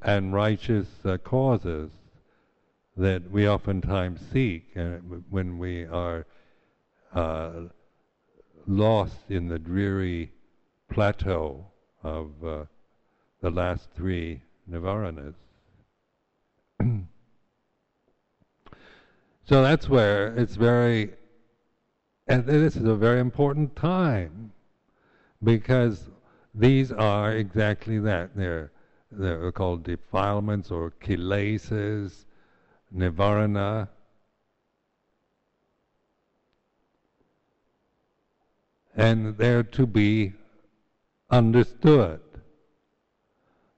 and 0.02 0.34
righteous 0.34 0.88
uh, 1.06 1.18
causes 1.18 1.90
that 2.98 3.32
we 3.32 3.48
oftentimes 3.48 4.20
seek 4.34 4.66
uh, 4.76 4.98
when 5.30 5.58
we 5.58 5.86
are 5.86 6.26
uh, 7.16 7.52
lost 8.68 9.16
in 9.30 9.48
the 9.48 9.58
dreary 9.58 10.32
plateau 10.92 11.66
of 12.04 12.32
uh, 12.44 12.66
the 13.42 13.50
last 13.50 13.88
three 13.96 14.42
nivaranas. 14.70 15.36
So 19.50 19.64
that's 19.64 19.90
where 19.90 20.28
it's 20.38 20.56
very, 20.56 21.10
and 22.28 22.46
this 22.46 22.76
is 22.76 22.84
a 22.84 22.94
very 22.94 23.20
important 23.20 23.76
time 23.76 24.52
because 25.44 26.12
these 26.54 26.92
are 26.92 27.32
exactly 27.32 27.98
that. 27.98 28.36
They're, 28.36 28.72
they're 29.12 29.52
called 29.52 29.86
defilements 29.86 30.70
or 30.70 30.94
kilesas, 31.02 32.26
nivarana. 32.96 33.88
And 38.96 39.36
they're 39.36 39.64
to 39.64 39.88
be 39.88 40.34
understood. 41.32 42.20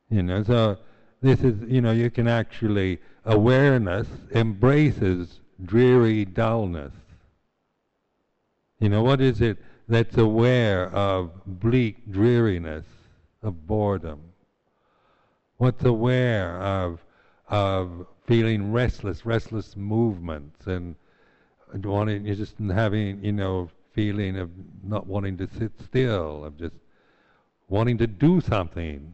You 0.10 0.23
know, 0.23 0.43
so 0.43 0.79
this 1.21 1.39
is, 1.39 1.62
you 1.65 1.79
know, 1.79 1.93
you 1.93 2.10
can 2.10 2.27
actually, 2.27 2.99
awareness 3.23 4.07
embraces 4.34 5.40
dreary 5.65 6.26
dullness. 6.26 6.93
You 8.80 8.89
know, 8.89 9.04
what 9.04 9.21
is 9.21 9.41
it 9.41 9.58
that's 9.88 10.17
aware 10.17 10.89
of 10.89 11.32
bleak 11.45 12.12
dreariness, 12.12 12.86
of 13.43 13.67
boredom? 13.67 14.19
What's 15.58 15.84
aware 15.86 16.60
of, 16.60 17.00
of 17.47 18.08
feeling 18.26 18.71
restless, 18.71 19.26
restless 19.26 19.76
movements 19.76 20.65
and 20.65 20.95
wanting, 21.74 22.26
you're 22.26 22.36
just 22.36 22.56
having, 22.58 23.24
you 23.24 23.32
know, 23.32 23.69
feeling 23.93 24.38
of 24.38 24.50
not 24.84 25.06
wanting 25.06 25.38
to 25.38 25.47
sit 25.58 25.71
still, 25.84 26.45
of 26.45 26.58
just 26.58 26.76
wanting 27.69 27.97
to 27.97 28.08
do 28.08 28.41
something, 28.41 29.13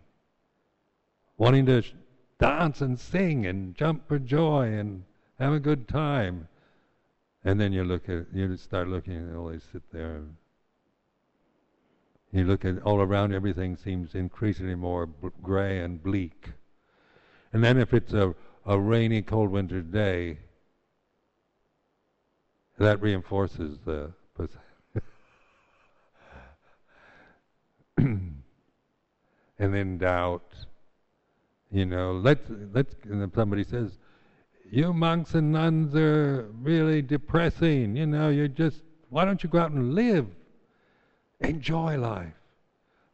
wanting 1.38 1.66
to 1.66 1.82
sh- 1.82 1.94
dance 2.40 2.82
and 2.82 3.00
sing 3.00 3.46
and 3.46 3.76
jump 3.76 4.08
for 4.08 4.20
joy 4.20 4.68
and 4.68 5.04
have 5.40 5.54
a 5.54 5.60
good 5.60 5.88
time. 5.88 6.48
And 7.44 7.60
then 7.60 7.72
you 7.72 7.84
look 7.84 8.10
at 8.10 8.26
you 8.34 8.58
start 8.58 8.88
looking 8.88 9.16
and 9.16 9.36
always 9.36 9.64
sit 9.72 9.84
there. 9.92 10.24
You 12.32 12.44
look 12.44 12.66
at 12.66 12.82
all 12.82 13.00
around 13.00 13.34
everything 13.34 13.78
seems 13.78 14.16
increasingly 14.16 14.76
more 14.76 15.06
b- 15.06 15.30
gray 15.42 15.80
and 15.80 16.04
bleak. 16.04 16.52
And 17.54 17.64
then 17.64 17.78
if 17.78 17.94
it's 17.94 18.14
a, 18.14 18.36
a 18.66 18.78
rainy, 18.78 19.22
cold 19.22 19.50
winter 19.50 19.82
day, 19.82 20.40
that 22.78 23.02
reinforces 23.02 23.80
the 23.86 24.12
and 27.98 28.44
then 29.58 29.98
doubt. 29.98 30.54
You 31.72 31.86
know, 31.86 32.14
let's 32.14 32.46
let's. 32.74 32.94
And 33.04 33.32
somebody 33.34 33.64
says, 33.64 33.98
"You 34.70 34.94
monks 34.94 35.34
and 35.34 35.52
nuns 35.52 35.96
are 35.96 36.50
really 36.62 37.02
depressing." 37.02 37.96
You 37.96 38.06
know, 38.06 38.30
you're 38.30 38.48
just. 38.48 38.84
Why 39.10 39.26
don't 39.26 39.42
you 39.42 39.50
go 39.50 39.60
out 39.60 39.72
and 39.72 39.94
live? 39.96 40.28
Enjoy 41.40 41.98
life. 41.98 42.34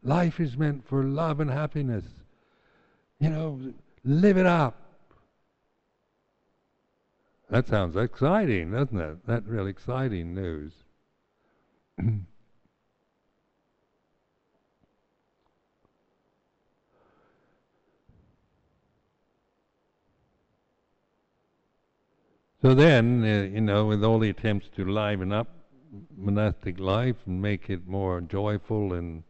Life 0.02 0.40
is 0.40 0.56
meant 0.56 0.86
for 0.86 1.04
love 1.04 1.40
and 1.40 1.50
happiness. 1.50 2.04
You 3.20 3.30
know, 3.30 3.72
live 4.04 4.36
it 4.36 4.46
up. 4.46 4.80
That 7.50 7.68
sounds 7.68 7.96
exciting, 7.96 8.72
doesn't 8.72 9.00
it? 9.00 9.18
That's 9.26 9.46
really 9.46 9.70
exciting 9.70 10.34
news. 10.34 10.72
So 22.64 22.74
then, 22.74 23.22
uh, 23.22 23.54
you 23.54 23.60
know, 23.60 23.84
with 23.84 24.02
all 24.02 24.18
the 24.18 24.30
attempts 24.30 24.70
to 24.76 24.86
liven 24.86 25.32
up 25.32 25.48
monastic 26.16 26.80
life 26.80 27.16
and 27.26 27.42
make 27.42 27.68
it 27.68 27.86
more 27.86 28.22
joyful 28.22 28.94
and 28.94 29.22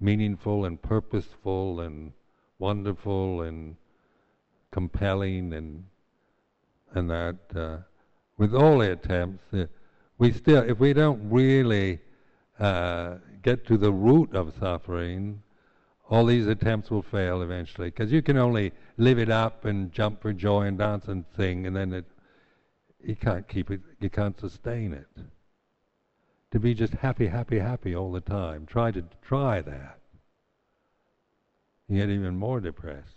meaningful 0.00 0.64
and 0.64 0.82
purposeful 0.82 1.78
and 1.78 2.10
wonderful 2.58 3.42
and 3.42 3.76
compelling 4.72 5.52
and 5.52 5.84
and 6.94 7.08
that 7.10 7.36
uh, 7.54 7.76
with 8.38 8.52
all 8.52 8.78
the 8.78 8.90
attempts, 8.90 9.44
uh, 9.54 9.66
we 10.18 10.32
still, 10.32 10.68
if 10.68 10.80
we 10.80 10.92
don't 10.92 11.30
really 11.30 12.00
uh, 12.58 13.18
get 13.42 13.64
to 13.68 13.78
the 13.78 13.92
root 13.92 14.34
of 14.34 14.52
suffering, 14.58 15.40
all 16.10 16.26
these 16.26 16.48
attempts 16.48 16.90
will 16.90 17.02
fail 17.02 17.40
eventually. 17.40 17.90
Because 17.90 18.10
you 18.10 18.20
can 18.20 18.36
only 18.36 18.72
live 18.96 19.20
it 19.20 19.30
up 19.30 19.64
and 19.64 19.92
jump 19.92 20.20
for 20.20 20.32
joy 20.32 20.62
and 20.62 20.76
dance 20.76 21.06
and 21.06 21.24
sing, 21.36 21.68
and 21.68 21.76
then 21.76 21.92
it 21.92 22.04
you 23.04 23.16
can't 23.16 23.46
keep 23.48 23.70
it, 23.70 23.80
you 24.00 24.10
can't 24.10 24.38
sustain 24.38 24.92
it. 24.92 25.06
To 26.52 26.60
be 26.60 26.74
just 26.74 26.94
happy, 26.94 27.26
happy, 27.26 27.58
happy 27.58 27.94
all 27.94 28.12
the 28.12 28.20
time. 28.20 28.66
Try 28.66 28.90
to 28.92 29.04
try 29.22 29.60
that. 29.60 29.98
You 31.88 31.98
get 31.98 32.10
even 32.10 32.36
more 32.36 32.60
depressed. 32.60 33.16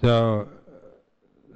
So, 0.00 0.48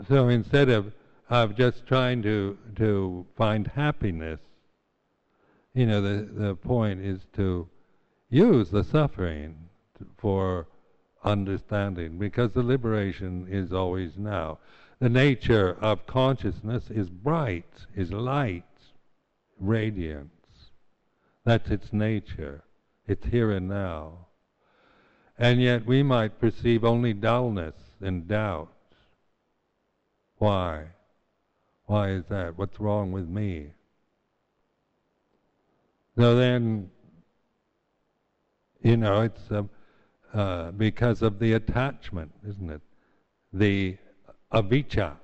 so 0.08 0.28
instead 0.28 0.68
of 0.68 0.92
of 1.30 1.56
just 1.56 1.86
trying 1.86 2.22
to 2.22 2.58
to 2.76 3.24
find 3.36 3.66
happiness, 3.68 4.40
you 5.74 5.86
know, 5.86 6.00
the 6.00 6.24
the 6.24 6.56
point 6.56 7.00
is 7.00 7.20
to 7.34 7.68
use 8.28 8.70
the 8.70 8.82
suffering 8.82 9.68
for 10.18 10.66
understanding 11.24 12.18
because 12.18 12.52
the 12.52 12.62
liberation 12.62 13.46
is 13.48 13.72
always 13.72 14.16
now. 14.16 14.58
The 14.98 15.08
nature 15.08 15.76
of 15.80 16.06
consciousness 16.06 16.90
is 16.90 17.08
bright, 17.08 17.86
is 17.94 18.12
light, 18.12 18.64
radiance. 19.58 20.30
That's 21.44 21.70
its 21.70 21.92
nature. 21.92 22.62
It's 23.06 23.26
here 23.26 23.50
and 23.50 23.68
now. 23.68 24.26
And 25.38 25.60
yet 25.60 25.86
we 25.86 26.02
might 26.02 26.40
perceive 26.40 26.84
only 26.84 27.12
dullness 27.14 27.74
and 28.00 28.28
doubt. 28.28 28.72
Why? 30.38 30.84
Why 31.86 32.10
is 32.10 32.24
that? 32.28 32.56
What's 32.56 32.78
wrong 32.78 33.10
with 33.10 33.28
me? 33.28 33.72
So 36.16 36.36
then, 36.36 36.90
you 38.82 38.96
know, 38.96 39.22
it's. 39.22 39.50
Um, 39.50 39.70
uh, 40.32 40.70
because 40.72 41.22
of 41.22 41.38
the 41.38 41.52
attachment, 41.52 42.32
isn't 42.48 42.70
it? 42.70 42.80
The 43.52 43.98
avijja, 44.52 45.16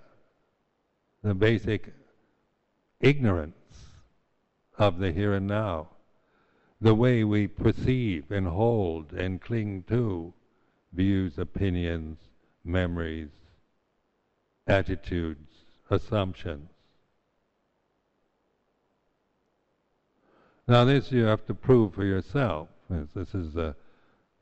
the 1.23 1.35
basic 1.35 1.93
ignorance 3.01 3.55
of 4.77 4.99
the 4.99 5.13
here 5.13 5.35
and 5.35 5.47
now, 5.47 5.89
the 6.81 6.95
way 6.95 7.25
we 7.25 7.47
perceive 7.47 8.31
and 8.31 8.47
hold 8.47 9.13
and 9.13 9.41
cling 9.41 9.85
to 9.89 10.33
views, 10.93 11.39
opinions, 11.39 12.19
memories, 12.65 13.31
attitudes, 14.67 15.51
assumptions. 15.91 16.69
Now, 20.69 20.85
this 20.85 21.11
you 21.11 21.25
have 21.25 21.47
to 21.47 21.55
prove 21.55 21.95
for 21.95 22.05
yourself. 22.05 22.69
This 22.91 23.35
is 23.35 23.57
a 23.57 23.75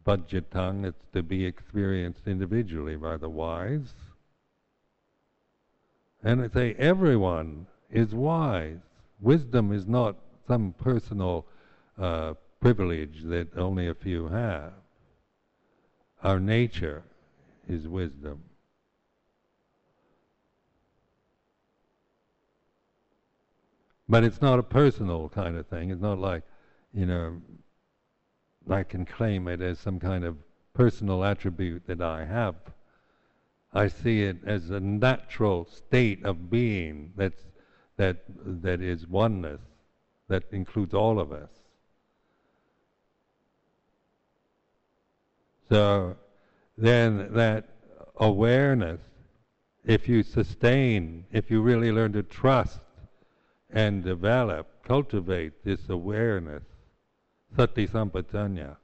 Paccattang, 0.07 0.85
it's 0.85 1.05
to 1.13 1.23
be 1.23 1.45
experienced 1.45 2.27
individually 2.27 2.95
by 2.95 3.17
the 3.17 3.29
wise. 3.29 3.93
And 6.23 6.43
I 6.43 6.49
say 6.49 6.75
everyone 6.79 7.67
is 7.91 8.15
wise. 8.15 8.79
Wisdom 9.21 9.73
is 9.73 9.87
not 9.87 10.17
some 10.47 10.75
personal 10.79 11.45
uh, 11.99 12.35
privilege 12.61 13.23
that 13.25 13.57
only 13.57 13.89
a 13.89 13.95
few 13.95 14.29
have. 14.29 14.73
Our 16.23 16.39
nature 16.39 17.03
is 17.69 17.89
wisdom. 17.89 18.43
But 24.09 24.23
it's 24.23 24.41
not 24.41 24.61
a 24.61 24.63
personal 24.63 25.29
kind 25.29 25.57
of 25.57 25.67
thing. 25.67 25.91
It's 25.91 26.01
not 26.01 26.19
like, 26.19 26.43
you 26.95 27.07
know, 27.07 27.41
I 28.69 28.83
can 28.83 29.05
claim 29.05 29.49
it 29.49 29.61
as 29.61 29.79
some 29.79 30.01
kind 30.01 30.25
of 30.25 30.37
personal 30.75 31.25
attribute 31.25 31.87
that 31.87 32.01
I 32.01 32.25
have. 32.25 32.57
I 33.73 33.89
see 33.89 34.23
it 34.23 34.39
as 34.45 34.71
a 34.71 34.81
natural 34.81 35.67
state 35.67 36.25
of 36.25 36.51
being 36.51 37.13
that's, 37.17 37.43
that, 37.97 38.25
that 38.63 38.81
is 38.81 39.07
oneness, 39.07 39.61
that 40.29 40.45
includes 40.51 40.95
all 40.95 41.21
of 41.21 41.33
us. 41.33 41.51
So 45.69 46.17
then 46.79 47.33
that 47.35 47.69
awareness, 48.17 49.01
if 49.85 50.09
you 50.09 50.23
sustain, 50.23 51.25
if 51.33 51.51
you 51.51 51.61
really 51.61 51.93
learn 51.93 52.13
to 52.15 52.23
trust 52.23 52.81
and 53.71 54.05
develop, 54.05 54.69
cultivate 54.85 55.65
this 55.65 55.89
awareness, 55.89 56.63
sati 57.57 57.87
sampajanya. 57.87 58.77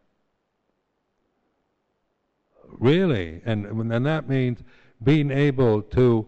Really, 2.78 3.42
and, 3.44 3.66
and 3.66 4.06
that 4.06 4.28
means 4.28 4.58
being 5.02 5.30
able 5.30 5.82
to 5.82 6.26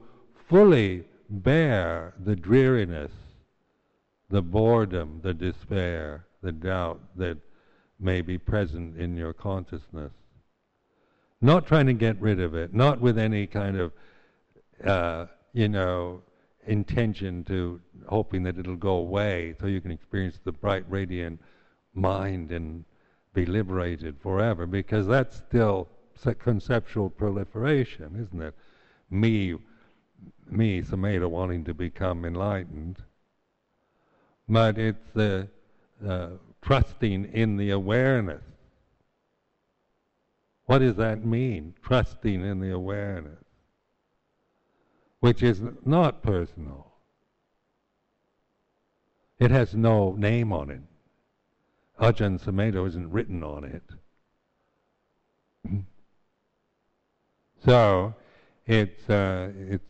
fully 0.49 1.05
bear 1.31 2.15
the 2.23 2.37
dreariness, 2.37 3.11
the 4.31 4.43
boredom, 4.43 5.21
the 5.23 5.33
despair, 5.33 6.27
the 6.43 6.53
doubt 6.53 7.01
that 7.17 7.39
may 7.99 8.21
be 8.21 8.37
present 8.37 8.99
in 8.99 9.17
your 9.17 9.33
consciousness. 9.33 10.13
Not 11.41 11.67
trying 11.67 11.87
to 11.87 11.93
get 11.95 12.21
rid 12.21 12.41
of 12.41 12.55
it, 12.55 12.75
not 12.75 13.01
with 13.01 13.19
any 13.19 13.47
kind 13.47 13.79
of, 13.79 13.93
uh, 14.85 15.27
you 15.53 15.69
know, 15.69 16.23
intention 16.67 17.45
to 17.45 17.81
hoping 18.07 18.43
that 18.43 18.59
it'll 18.59 18.77
go 18.77 18.97
away 18.97 19.55
so 19.61 19.67
you 19.67 19.81
can 19.81 19.91
experience 19.91 20.39
the 20.45 20.53
bright, 20.53 20.85
radiant 20.89 21.41
mind 21.95 22.51
and 22.51 22.85
be 23.33 23.47
liberated 23.47 24.17
forever, 24.21 24.67
because 24.67 25.07
that's 25.07 25.37
still 25.37 25.89
conceptual 26.39 27.11
proliferation, 27.11 28.17
isn't 28.21 28.43
it? 28.43 28.55
Me, 29.11 29.55
me, 30.49 30.83
Sumedho, 30.83 31.29
wanting 31.29 31.65
to 31.65 31.75
become 31.75 32.25
enlightened. 32.25 32.99
But 34.49 34.79
it's 34.79 35.11
the 35.15 35.49
uh, 36.07 36.29
trusting 36.63 37.27
in 37.33 37.57
the 37.57 37.71
awareness. 37.71 38.43
What 40.67 40.79
does 40.79 40.97
that 40.97 41.25
mean? 41.25 41.75
Trusting 41.83 42.43
in 42.43 42.61
the 42.61 42.71
awareness, 42.71 43.45
which 45.21 45.43
is 45.43 45.61
not 45.85 46.23
personal. 46.23 46.93
It 49.39 49.51
has 49.51 49.75
no 49.75 50.13
name 50.13 50.53
on 50.53 50.71
it. 50.71 50.81
Ajahn 52.01 52.39
Sumedho 52.43 52.87
isn't 52.89 53.11
written 53.11 53.43
on 53.43 53.65
it. 53.65 53.83
so, 57.65 58.15
it's, 58.67 59.09
uh, 59.09 59.51
it's, 59.57 59.85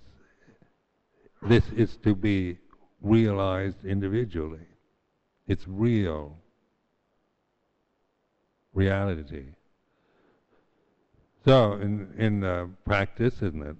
this 1.43 1.64
is 1.77 1.97
to 1.99 2.14
be 2.14 2.59
realized 3.01 3.85
individually. 3.85 4.67
It's 5.47 5.67
real 5.67 6.38
reality. 8.73 9.45
So, 11.45 11.75
in 11.75 12.09
in 12.17 12.43
uh, 12.43 12.67
practice, 12.87 13.35
isn't 13.37 13.62
it? 13.62 13.77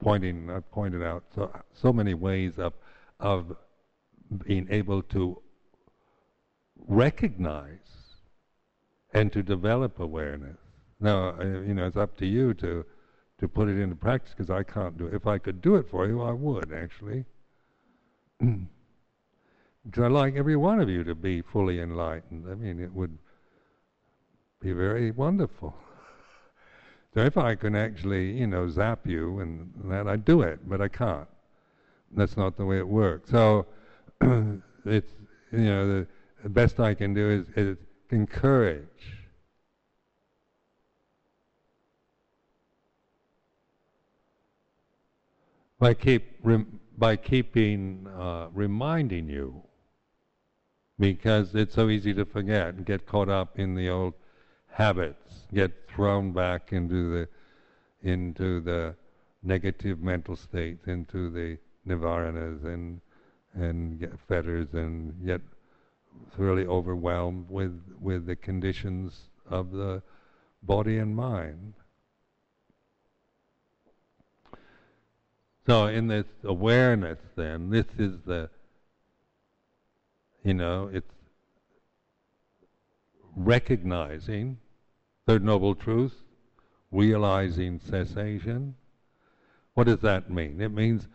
Pointing, 0.00 0.50
I've 0.50 0.70
pointed 0.70 1.02
out 1.02 1.24
so 1.34 1.50
so 1.72 1.92
many 1.92 2.12
ways 2.12 2.52
of 2.58 2.74
of 3.18 3.56
being 4.44 4.68
able 4.70 5.02
to 5.02 5.40
recognize 6.86 7.78
and 9.12 9.32
to 9.32 9.42
develop 9.42 9.98
awareness. 9.98 10.58
Now, 11.00 11.36
uh, 11.40 11.44
you 11.44 11.74
know, 11.74 11.86
it's 11.86 11.96
up 11.96 12.16
to 12.18 12.26
you 12.26 12.54
to 12.54 12.84
to 13.38 13.48
put 13.48 13.68
it 13.68 13.78
into 13.78 13.94
practice 13.94 14.34
because 14.36 14.50
I 14.50 14.64
can't 14.64 14.98
do 14.98 15.06
it. 15.06 15.14
If 15.14 15.26
I 15.26 15.38
could 15.38 15.62
do 15.62 15.76
it 15.76 15.86
for 15.88 16.06
you, 16.06 16.22
I 16.22 16.32
would 16.32 16.72
actually. 16.72 17.24
because 19.84 20.04
I'd 20.04 20.12
like 20.12 20.34
every 20.34 20.56
one 20.56 20.80
of 20.80 20.88
you 20.88 21.04
to 21.04 21.14
be 21.14 21.42
fully 21.42 21.80
enlightened. 21.80 22.46
I 22.50 22.54
mean, 22.54 22.80
it 22.80 22.92
would 22.92 23.16
be 24.60 24.72
very 24.72 25.10
wonderful. 25.10 25.74
So 27.14 27.20
if 27.24 27.38
I 27.38 27.54
can 27.54 27.74
actually, 27.74 28.32
you 28.32 28.46
know, 28.46 28.68
zap 28.68 29.06
you 29.06 29.40
and 29.40 29.72
that, 29.86 30.06
I'd 30.06 30.26
do 30.26 30.42
it, 30.42 30.68
but 30.68 30.82
I 30.82 30.88
can't. 30.88 31.26
That's 32.12 32.36
not 32.36 32.58
the 32.58 32.66
way 32.66 32.78
it 32.78 32.86
works. 32.86 33.30
So 33.30 33.66
it's, 34.20 35.14
you 35.50 35.64
know, 35.64 35.88
the, 35.88 36.06
the 36.42 36.48
best 36.48 36.78
I 36.80 36.94
can 36.94 37.14
do 37.14 37.44
is, 37.56 37.66
is 37.66 37.76
encourage. 38.10 38.86
By 45.78 45.94
keep 45.94 46.38
rem, 46.42 46.80
by 46.96 47.16
keeping 47.16 48.06
uh, 48.18 48.48
reminding 48.52 49.28
you 49.28 49.62
because 50.98 51.54
it's 51.54 51.76
so 51.76 51.88
easy 51.88 52.12
to 52.14 52.24
forget 52.24 52.74
and 52.74 52.84
get 52.84 53.06
caught 53.06 53.28
up 53.28 53.58
in 53.58 53.76
the 53.76 53.88
old 53.88 54.14
habits, 54.66 55.46
get 55.54 55.72
thrown 55.88 56.32
back 56.32 56.72
into 56.72 57.10
the 57.10 57.28
into 58.02 58.60
the 58.60 58.94
negative 59.42 60.00
mental 60.00 60.34
states, 60.34 60.88
into 60.88 61.30
the 61.30 61.58
nivaranas 61.86 62.64
and 62.64 63.00
and 63.54 64.00
get 64.00 64.12
fetters 64.28 64.68
and 64.72 65.24
get 65.24 65.40
thoroughly 66.36 66.66
overwhelmed 66.66 67.48
with 67.50 67.80
with 68.00 68.26
the 68.26 68.36
conditions 68.36 69.28
of 69.48 69.72
the 69.72 70.02
body 70.62 70.98
and 70.98 71.14
mind. 71.14 71.74
So 75.66 75.86
in 75.86 76.06
this 76.06 76.26
awareness 76.44 77.18
then, 77.36 77.70
this 77.70 77.86
is 77.98 78.20
the 78.24 78.50
you 80.44 80.54
know, 80.54 80.88
it's 80.92 81.12
recognizing 83.36 84.58
Third 85.26 85.44
Noble 85.44 85.74
Truth, 85.74 86.14
realizing 86.90 87.80
cessation. 87.80 88.74
What 89.74 89.86
does 89.86 90.00
that 90.00 90.30
mean? 90.30 90.60
It 90.60 90.72
means 90.72 91.06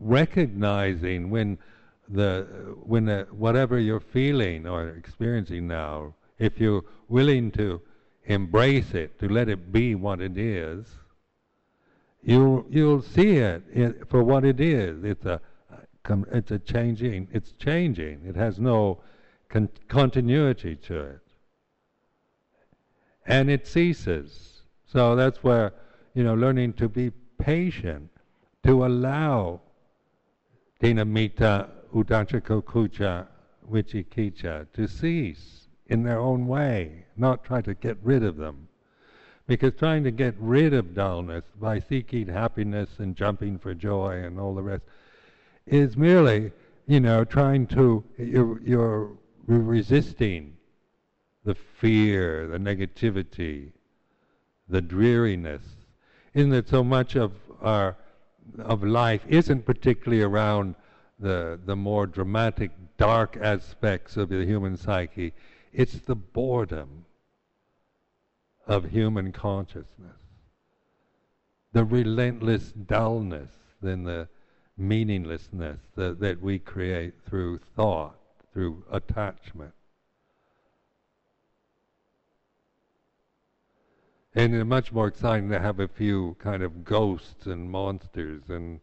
recognizing 0.00 1.30
when 1.30 1.58
the 2.08 2.46
when 2.82 3.06
the, 3.06 3.26
whatever 3.30 3.78
you're 3.78 4.00
feeling 4.00 4.66
or 4.66 4.88
experiencing 4.90 5.66
now, 5.66 6.14
if 6.38 6.60
you're 6.60 6.84
willing 7.08 7.50
to 7.52 7.80
embrace 8.24 8.94
it, 8.94 9.18
to 9.20 9.28
let 9.28 9.48
it 9.48 9.72
be 9.72 9.94
what 9.94 10.20
it 10.20 10.36
is, 10.36 10.86
you'll 12.22 12.66
you'll 12.68 13.02
see 13.02 13.36
it 13.38 14.08
for 14.08 14.22
what 14.22 14.44
it 14.44 14.60
is. 14.60 15.04
It's 15.04 15.24
a 15.24 15.40
it's 16.32 16.50
a 16.50 16.58
changing. 16.58 17.28
It's 17.32 17.52
changing. 17.52 18.22
It 18.26 18.36
has 18.36 18.58
no 18.58 19.00
con- 19.48 19.70
continuity 19.88 20.76
to 20.76 21.00
it 21.00 21.20
and 23.26 23.50
it 23.50 23.66
ceases. 23.66 24.62
So 24.86 25.16
that's 25.16 25.42
where, 25.42 25.72
you 26.14 26.24
know, 26.24 26.34
learning 26.34 26.74
to 26.74 26.88
be 26.88 27.10
patient, 27.38 28.10
to 28.64 28.86
allow 28.86 29.60
thinamiddha, 30.80 31.68
uddhacca 31.94 32.40
kukkucca, 32.40 33.26
vicikiccha 33.70 34.66
to 34.72 34.88
cease 34.88 35.68
in 35.86 36.02
their 36.02 36.18
own 36.18 36.46
way, 36.46 37.04
not 37.16 37.44
try 37.44 37.60
to 37.60 37.74
get 37.74 37.96
rid 38.02 38.22
of 38.22 38.36
them. 38.36 38.68
Because 39.46 39.74
trying 39.74 40.04
to 40.04 40.10
get 40.10 40.34
rid 40.38 40.72
of 40.72 40.94
dullness 40.94 41.44
by 41.60 41.78
seeking 41.78 42.28
happiness 42.28 42.88
and 42.98 43.14
jumping 43.14 43.58
for 43.58 43.74
joy 43.74 44.22
and 44.24 44.40
all 44.40 44.54
the 44.54 44.62
rest 44.62 44.82
is 45.66 45.96
merely, 45.96 46.50
you 46.86 47.00
know, 47.00 47.24
trying 47.24 47.66
to, 47.68 48.02
you're, 48.16 48.60
you're 48.62 49.10
resisting 49.46 50.56
the 51.44 51.54
fear, 51.54 52.46
the 52.46 52.58
negativity, 52.58 53.72
the 54.68 54.80
dreariness. 54.80 55.62
Isn't 56.32 56.54
it 56.54 56.68
so 56.68 56.82
much 56.82 57.16
of 57.16 57.32
our 57.60 57.96
of 58.58 58.84
life 58.84 59.22
isn't 59.28 59.64
particularly 59.64 60.22
around 60.22 60.74
the 61.24 61.58
the 61.64 61.74
more 61.74 62.06
dramatic, 62.06 62.70
dark 62.98 63.36
aspects 63.40 64.16
of 64.16 64.28
the 64.28 64.44
human 64.44 64.76
psyche. 64.76 65.32
It's 65.72 65.98
the 66.00 66.14
boredom 66.14 67.06
of 68.66 68.90
human 68.90 69.32
consciousness, 69.32 70.20
the 71.72 71.84
relentless 71.84 72.72
dullness, 72.72 73.50
then 73.82 74.04
the 74.04 74.28
meaninglessness 74.76 75.80
that, 75.96 76.20
that 76.20 76.40
we 76.40 76.58
create 76.58 77.14
through 77.26 77.58
thought, 77.76 78.16
through 78.52 78.84
attachment. 78.90 79.72
And 84.34 84.54
it's 84.54 84.66
much 84.66 84.92
more 84.92 85.06
exciting 85.06 85.48
to 85.50 85.60
have 85.60 85.78
a 85.78 85.88
few 85.88 86.36
kind 86.40 86.62
of 86.62 86.84
ghosts 86.84 87.46
and 87.46 87.70
monsters 87.70 88.42
and 88.48 88.80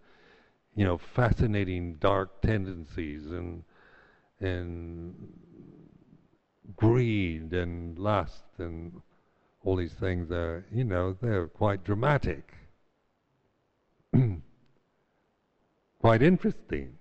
you 0.76 0.86
know 0.86 0.98
fascinating 0.98 1.96
dark 1.96 2.42
tendencies 2.42 3.26
and 3.28 3.64
and 4.40 5.14
greed 6.76 7.54
and 7.54 7.98
lust 8.00 8.44
and 8.58 9.02
all 9.64 9.76
these 9.76 9.94
things 9.94 10.32
are, 10.32 10.66
you 10.72 10.84
know, 10.84 11.16
they're 11.22 11.48
quite 11.48 11.84
dramatic, 11.84 12.54
quite 16.00 16.24
interesting. 16.24 16.94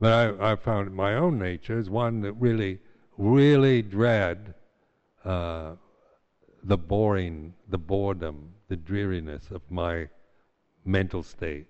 But 0.00 0.12
I, 0.40 0.52
I 0.52 0.56
found 0.56 0.94
my 0.94 1.14
own 1.14 1.38
nature 1.38 1.78
is 1.78 1.90
one 1.90 2.20
that 2.20 2.34
really, 2.34 2.78
really 3.16 3.82
dread 3.82 4.54
uh, 5.24 5.72
the 6.62 6.78
boring, 6.78 7.54
the 7.68 7.78
boredom, 7.78 8.54
the 8.68 8.76
dreariness 8.76 9.50
of 9.50 9.62
my 9.68 10.08
mental 10.88 11.22
states. 11.22 11.68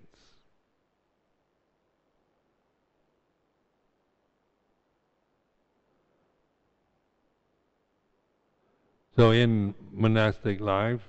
So 9.17 9.31
in 9.31 9.75
monastic 9.91 10.61
life, 10.61 11.01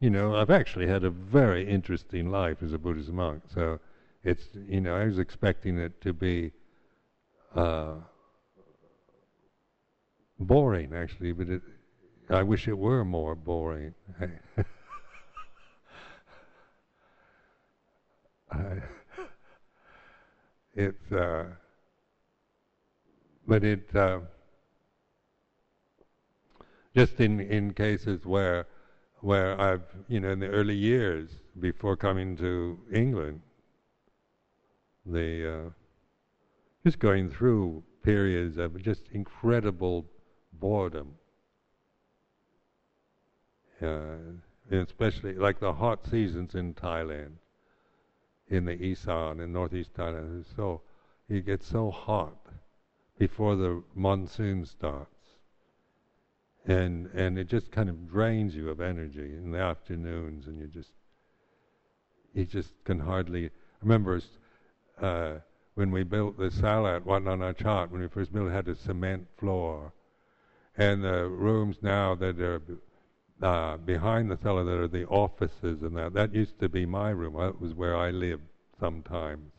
you 0.00 0.10
know, 0.10 0.34
I've 0.34 0.50
actually 0.50 0.88
had 0.88 1.04
a 1.04 1.10
very 1.10 1.68
interesting 1.68 2.30
life 2.30 2.62
as 2.62 2.72
a 2.72 2.78
Buddhist 2.78 3.10
monk. 3.10 3.44
So 3.54 3.78
it's, 4.24 4.48
you 4.54 4.80
know, 4.80 4.96
I 4.96 5.04
was 5.04 5.20
expecting 5.20 5.78
it 5.78 6.00
to 6.00 6.12
be 6.12 6.50
uh, 7.54 7.94
boring, 10.40 10.92
actually, 10.94 11.32
but 11.32 11.48
it, 11.48 11.62
I 12.28 12.42
wish 12.42 12.66
it 12.66 12.76
were 12.76 13.04
more 13.04 13.36
boring. 13.36 13.94
it's, 20.74 21.12
uh, 21.12 21.44
but 23.46 23.64
it, 23.64 23.88
uh, 23.94 24.20
just 26.94 27.20
in, 27.20 27.40
in 27.40 27.72
cases 27.72 28.24
where, 28.24 28.66
where 29.20 29.60
I've, 29.60 29.82
you 30.08 30.20
know, 30.20 30.30
in 30.30 30.40
the 30.40 30.48
early 30.48 30.76
years 30.76 31.30
before 31.58 31.96
coming 31.96 32.36
to 32.38 32.78
England, 32.92 33.40
the, 35.06 35.66
uh, 35.66 35.70
just 36.84 36.98
going 36.98 37.30
through 37.30 37.82
periods 38.02 38.58
of 38.58 38.80
just 38.82 39.02
incredible 39.12 40.06
boredom. 40.52 41.14
Uh, 43.80 44.16
especially 44.70 45.34
like 45.34 45.60
the 45.60 45.72
hot 45.72 46.06
seasons 46.10 46.54
in 46.54 46.74
Thailand, 46.74 47.32
in 48.48 48.64
the 48.64 48.82
Isan 48.82 49.40
in 49.40 49.52
northeast 49.52 49.94
Thailand. 49.94 50.44
so 50.56 50.82
it 51.28 51.44
gets 51.44 51.66
so 51.66 51.90
hot 51.90 52.38
before 53.18 53.56
the 53.56 53.82
monsoon 53.94 54.64
starts, 54.64 55.36
and 56.66 57.06
and 57.08 57.38
it 57.38 57.48
just 57.48 57.70
kind 57.70 57.88
of 57.88 58.08
drains 58.08 58.54
you 58.54 58.70
of 58.70 58.80
energy 58.80 59.34
in 59.34 59.50
the 59.50 59.58
afternoons, 59.58 60.46
and 60.46 60.58
you 60.58 60.66
just 60.66 60.92
you 62.32 62.44
just 62.44 62.72
can 62.84 63.00
hardly. 63.00 63.50
Remember 63.82 64.20
uh, 65.00 65.34
when 65.74 65.90
we 65.90 66.02
built 66.02 66.38
the 66.38 66.50
sala 66.50 66.96
at 66.96 67.06
Wat 67.06 67.22
Nanachat, 67.22 67.90
when 67.90 68.00
we 68.00 68.08
first 68.08 68.32
built 68.32 68.48
it, 68.48 68.52
had 68.52 68.68
a 68.68 68.74
cement 68.74 69.26
floor, 69.36 69.92
and 70.76 71.04
the 71.04 71.28
rooms 71.28 71.76
now 71.82 72.14
that 72.14 72.40
are 72.40 72.62
uh, 73.42 73.76
behind 73.76 74.30
the 74.30 74.38
sala 74.42 74.64
there 74.64 74.82
are 74.82 74.88
the 74.88 75.06
offices 75.06 75.82
and 75.82 75.96
that. 75.96 76.12
That 76.12 76.34
used 76.34 76.58
to 76.60 76.68
be 76.68 76.86
my 76.86 77.10
room. 77.10 77.34
That 77.34 77.60
was 77.60 77.74
where 77.74 77.96
I 77.96 78.10
lived 78.10 78.42
sometimes. 78.80 79.52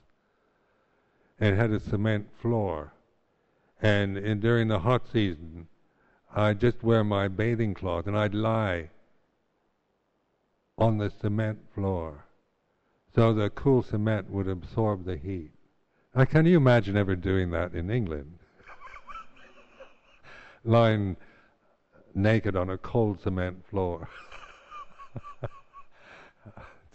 It 1.40 1.56
had 1.56 1.72
a 1.72 1.80
cement 1.80 2.28
floor. 2.42 2.94
And 3.82 4.18
in, 4.18 4.42
during 4.42 4.68
the 4.68 4.80
hot 4.80 5.04
season, 5.12 5.68
I'd 6.36 6.60
just 6.60 6.84
wear 6.84 7.04
my 7.04 7.28
bathing 7.30 7.74
cloth 7.74 8.08
and 8.08 8.18
I'd 8.18 8.34
lie 8.34 8.90
on 10.78 10.98
the 10.98 11.10
cement 11.22 11.60
floor. 11.74 12.26
So 13.16 13.34
the 13.34 13.50
cool 13.50 13.82
cement 13.82 14.30
would 14.30 14.48
absorb 14.48 15.06
the 15.06 15.18
heat. 15.18 15.52
Now, 16.16 16.26
can 16.26 16.46
you 16.46 16.58
imagine 16.58 16.98
ever 16.98 17.16
doing 17.16 17.52
that 17.52 17.74
in 17.74 17.90
England? 17.90 18.38
Lying 20.64 21.16
naked 22.22 22.56
on 22.56 22.70
a 22.70 22.78
cold 22.78 23.22
cement 23.22 23.66
floor. 23.70 24.10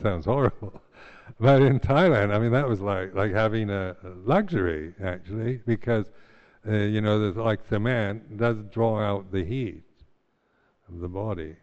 Sounds 0.02 0.26
horrible. 0.26 0.80
But 1.40 1.62
in 1.62 1.80
Thailand, 1.80 2.34
I 2.34 2.38
mean, 2.38 2.52
that 2.52 2.68
was 2.68 2.80
like 2.80 3.14
like 3.14 3.32
having 3.32 3.70
a, 3.70 3.96
luxury 4.24 4.94
actually, 5.02 5.60
because 5.66 6.06
uh, 6.68 6.72
you 6.72 7.00
know, 7.00 7.18
there's 7.18 7.36
like 7.36 7.60
cement 7.68 8.36
does 8.36 8.58
draw 8.72 9.00
out 9.00 9.32
the 9.32 9.44
heat 9.44 9.82
of 10.88 11.00
the 11.00 11.08
body, 11.08 11.56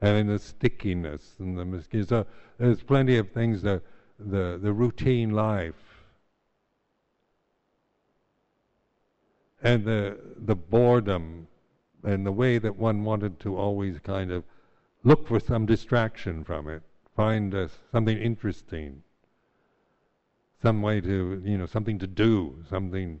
and 0.00 0.16
in 0.16 0.26
the 0.26 0.38
stickiness 0.38 1.34
and 1.38 1.56
the 1.56 1.64
mosquitoes. 1.64 2.08
So 2.08 2.26
there's 2.58 2.82
plenty 2.82 3.18
of 3.18 3.30
things 3.30 3.62
that 3.62 3.82
the 4.18 4.58
the 4.60 4.72
routine 4.72 5.30
life 5.30 5.91
and 9.62 9.84
the 9.84 10.18
the 10.36 10.56
boredom 10.56 11.46
and 12.04 12.26
the 12.26 12.32
way 12.32 12.58
that 12.58 12.76
one 12.76 13.04
wanted 13.04 13.38
to 13.40 13.56
always 13.56 13.98
kind 14.00 14.32
of 14.32 14.42
look 15.04 15.26
for 15.26 15.38
some 15.38 15.64
distraction 15.66 16.42
from 16.42 16.68
it, 16.68 16.82
find 17.14 17.54
uh, 17.54 17.68
something 17.92 18.18
interesting, 18.18 19.02
some 20.60 20.82
way 20.82 21.00
to 21.00 21.40
you 21.44 21.56
know 21.56 21.66
something 21.66 21.98
to 21.98 22.06
do, 22.06 22.56
something 22.68 23.20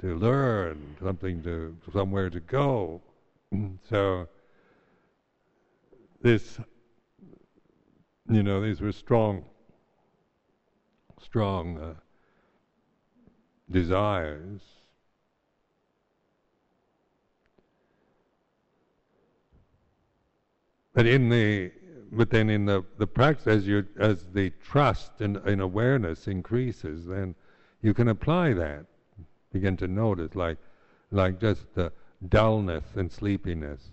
to 0.00 0.14
learn, 0.16 0.96
something 1.02 1.42
to 1.42 1.76
somewhere 1.92 2.28
to 2.28 2.40
go. 2.40 3.00
so 3.88 4.28
this, 6.20 6.58
you 8.28 8.42
know, 8.42 8.60
these 8.60 8.80
were 8.80 8.92
strong, 8.92 9.44
strong 11.20 11.78
uh, 11.78 11.94
desires 13.70 14.60
But 20.94 21.06
in 21.06 21.28
the 21.28 21.72
but 22.12 22.30
then 22.30 22.48
in 22.48 22.64
the, 22.64 22.84
the 22.98 23.06
practice 23.08 23.48
as 23.48 23.66
you 23.66 23.84
as 23.98 24.24
the 24.32 24.50
trust 24.62 25.20
and, 25.20 25.36
awareness 25.60 26.28
increases, 26.28 27.06
then 27.06 27.34
you 27.82 27.92
can 27.92 28.08
apply 28.08 28.52
that. 28.54 28.86
Begin 29.52 29.76
to 29.78 29.88
notice 29.88 30.34
like 30.36 30.58
like 31.10 31.40
just 31.40 31.74
the 31.74 31.92
dullness 32.28 32.84
and 32.94 33.10
sleepiness. 33.10 33.90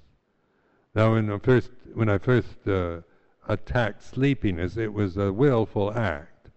Now 0.94 1.14
when 1.14 1.32
I 1.32 1.40
first 1.40 1.72
when 1.94 2.10
I 2.10 2.20
first 2.20 2.68
uh, 2.68 3.02
attacked 3.48 4.04
sleepiness, 4.04 4.78
it 4.78 4.94
was 4.94 5.18
a 5.18 5.34
willful 5.34 5.92
act. 5.94 6.50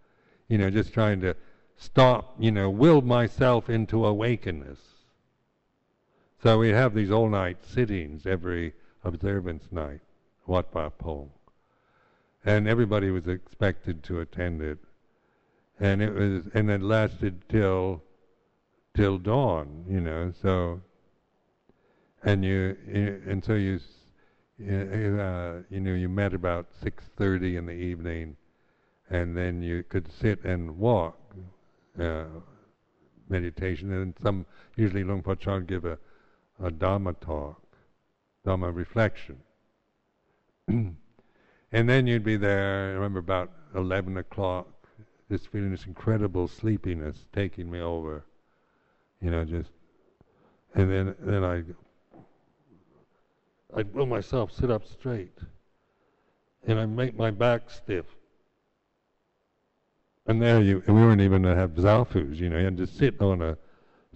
You 0.48 0.58
know, 0.58 0.68
just 0.68 0.92
trying 0.92 1.22
to 1.22 1.34
stop, 1.76 2.34
you 2.38 2.50
know, 2.50 2.68
will 2.68 3.00
myself 3.00 3.70
into 3.70 4.04
awakeness. 4.04 4.78
So 6.42 6.58
we 6.58 6.68
have 6.68 6.94
these 6.94 7.10
all 7.10 7.30
night 7.30 7.64
sittings 7.64 8.26
every 8.26 8.74
observance 9.02 9.64
night. 9.70 10.00
Wat 10.46 10.70
Pong. 10.98 11.30
And 12.44 12.68
everybody 12.68 13.10
was 13.10 13.26
expected 13.26 14.02
to 14.04 14.20
attend 14.20 14.60
it. 14.60 14.78
And 15.80 16.02
it 16.02 16.12
was, 16.12 16.42
and 16.54 16.70
it 16.70 16.82
lasted 16.82 17.48
till, 17.48 18.02
till 18.94 19.18
dawn, 19.18 19.84
you 19.88 20.00
know, 20.00 20.32
so, 20.40 20.80
and 22.22 22.44
you, 22.44 22.76
and 23.26 23.44
so 23.44 23.54
you, 23.54 23.80
uh, 24.60 25.62
you 25.68 25.80
know, 25.80 25.94
you 25.94 26.08
met 26.08 26.32
about 26.32 26.66
6.30 26.82 27.58
in 27.58 27.66
the 27.66 27.72
evening, 27.72 28.36
and 29.10 29.36
then 29.36 29.62
you 29.62 29.82
could 29.82 30.08
sit 30.20 30.44
and 30.44 30.78
walk, 30.78 31.18
uh, 32.00 32.24
meditation, 33.28 33.92
and 33.92 34.14
some, 34.22 34.46
usually 34.76 35.02
Luang 35.02 35.22
Por 35.22 35.36
Chah 35.36 35.58
give 35.58 35.84
a, 35.84 35.98
a 36.62 36.70
Dhamma 36.70 37.18
talk, 37.20 37.60
Dharma 38.44 38.70
reflection. 38.70 39.38
and 40.68 40.96
then 41.72 42.06
you'd 42.06 42.24
be 42.24 42.36
there, 42.36 42.90
I 42.90 42.92
remember 42.94 43.18
about 43.18 43.52
11 43.74 44.16
o'clock, 44.16 44.68
just 45.30 45.48
feeling 45.48 45.70
this 45.70 45.86
incredible 45.86 46.48
sleepiness 46.48 47.24
taking 47.32 47.70
me 47.70 47.80
over. 47.80 48.24
You 49.20 49.30
know, 49.30 49.44
just, 49.44 49.70
and 50.74 50.90
then, 50.90 51.14
then 51.20 51.44
I, 51.44 51.62
I'd 53.76 53.92
will 53.94 54.06
myself 54.06 54.52
sit 54.52 54.70
up 54.70 54.86
straight. 54.86 55.36
And 56.66 56.80
I 56.80 56.86
make 56.86 57.16
my 57.16 57.30
back 57.30 57.70
stiff. 57.70 58.06
And 60.26 60.40
there 60.40 60.62
you, 60.62 60.82
we 60.86 60.94
weren't 60.94 61.20
even 61.20 61.42
to 61.42 61.54
have 61.54 61.72
zafus, 61.72 62.36
you 62.36 62.48
know, 62.48 62.58
you 62.58 62.64
had 62.64 62.78
to 62.78 62.86
sit 62.86 63.20
on 63.20 63.42
a 63.42 63.58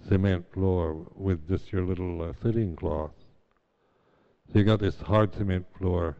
cement 0.07 0.51
floor 0.51 1.05
with 1.13 1.47
just 1.47 1.71
your 1.71 1.83
little 1.83 2.23
uh, 2.23 2.33
sitting 2.41 2.75
cloth. 2.75 3.11
So 4.51 4.57
you 4.57 4.65
got 4.65 4.79
this 4.79 4.99
hard 5.01 5.35
cement 5.35 5.67
floor 5.77 6.17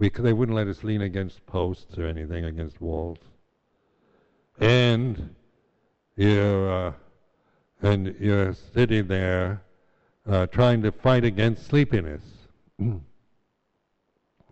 we, 0.00 0.08
they 0.08 0.32
wouldn't 0.32 0.56
let 0.56 0.66
us 0.66 0.82
lean 0.82 1.02
against 1.02 1.46
posts 1.46 1.96
or 1.98 2.06
anything, 2.06 2.46
against 2.46 2.80
walls. 2.80 3.18
And 4.58 5.36
you 6.16 6.40
uh, 6.40 6.92
and 7.82 8.16
you're 8.18 8.54
sitting 8.74 9.06
there 9.06 9.62
uh, 10.28 10.46
trying 10.46 10.82
to 10.82 10.90
fight 10.90 11.24
against 11.24 11.66
sleepiness. 11.66 12.22
and 12.78 13.02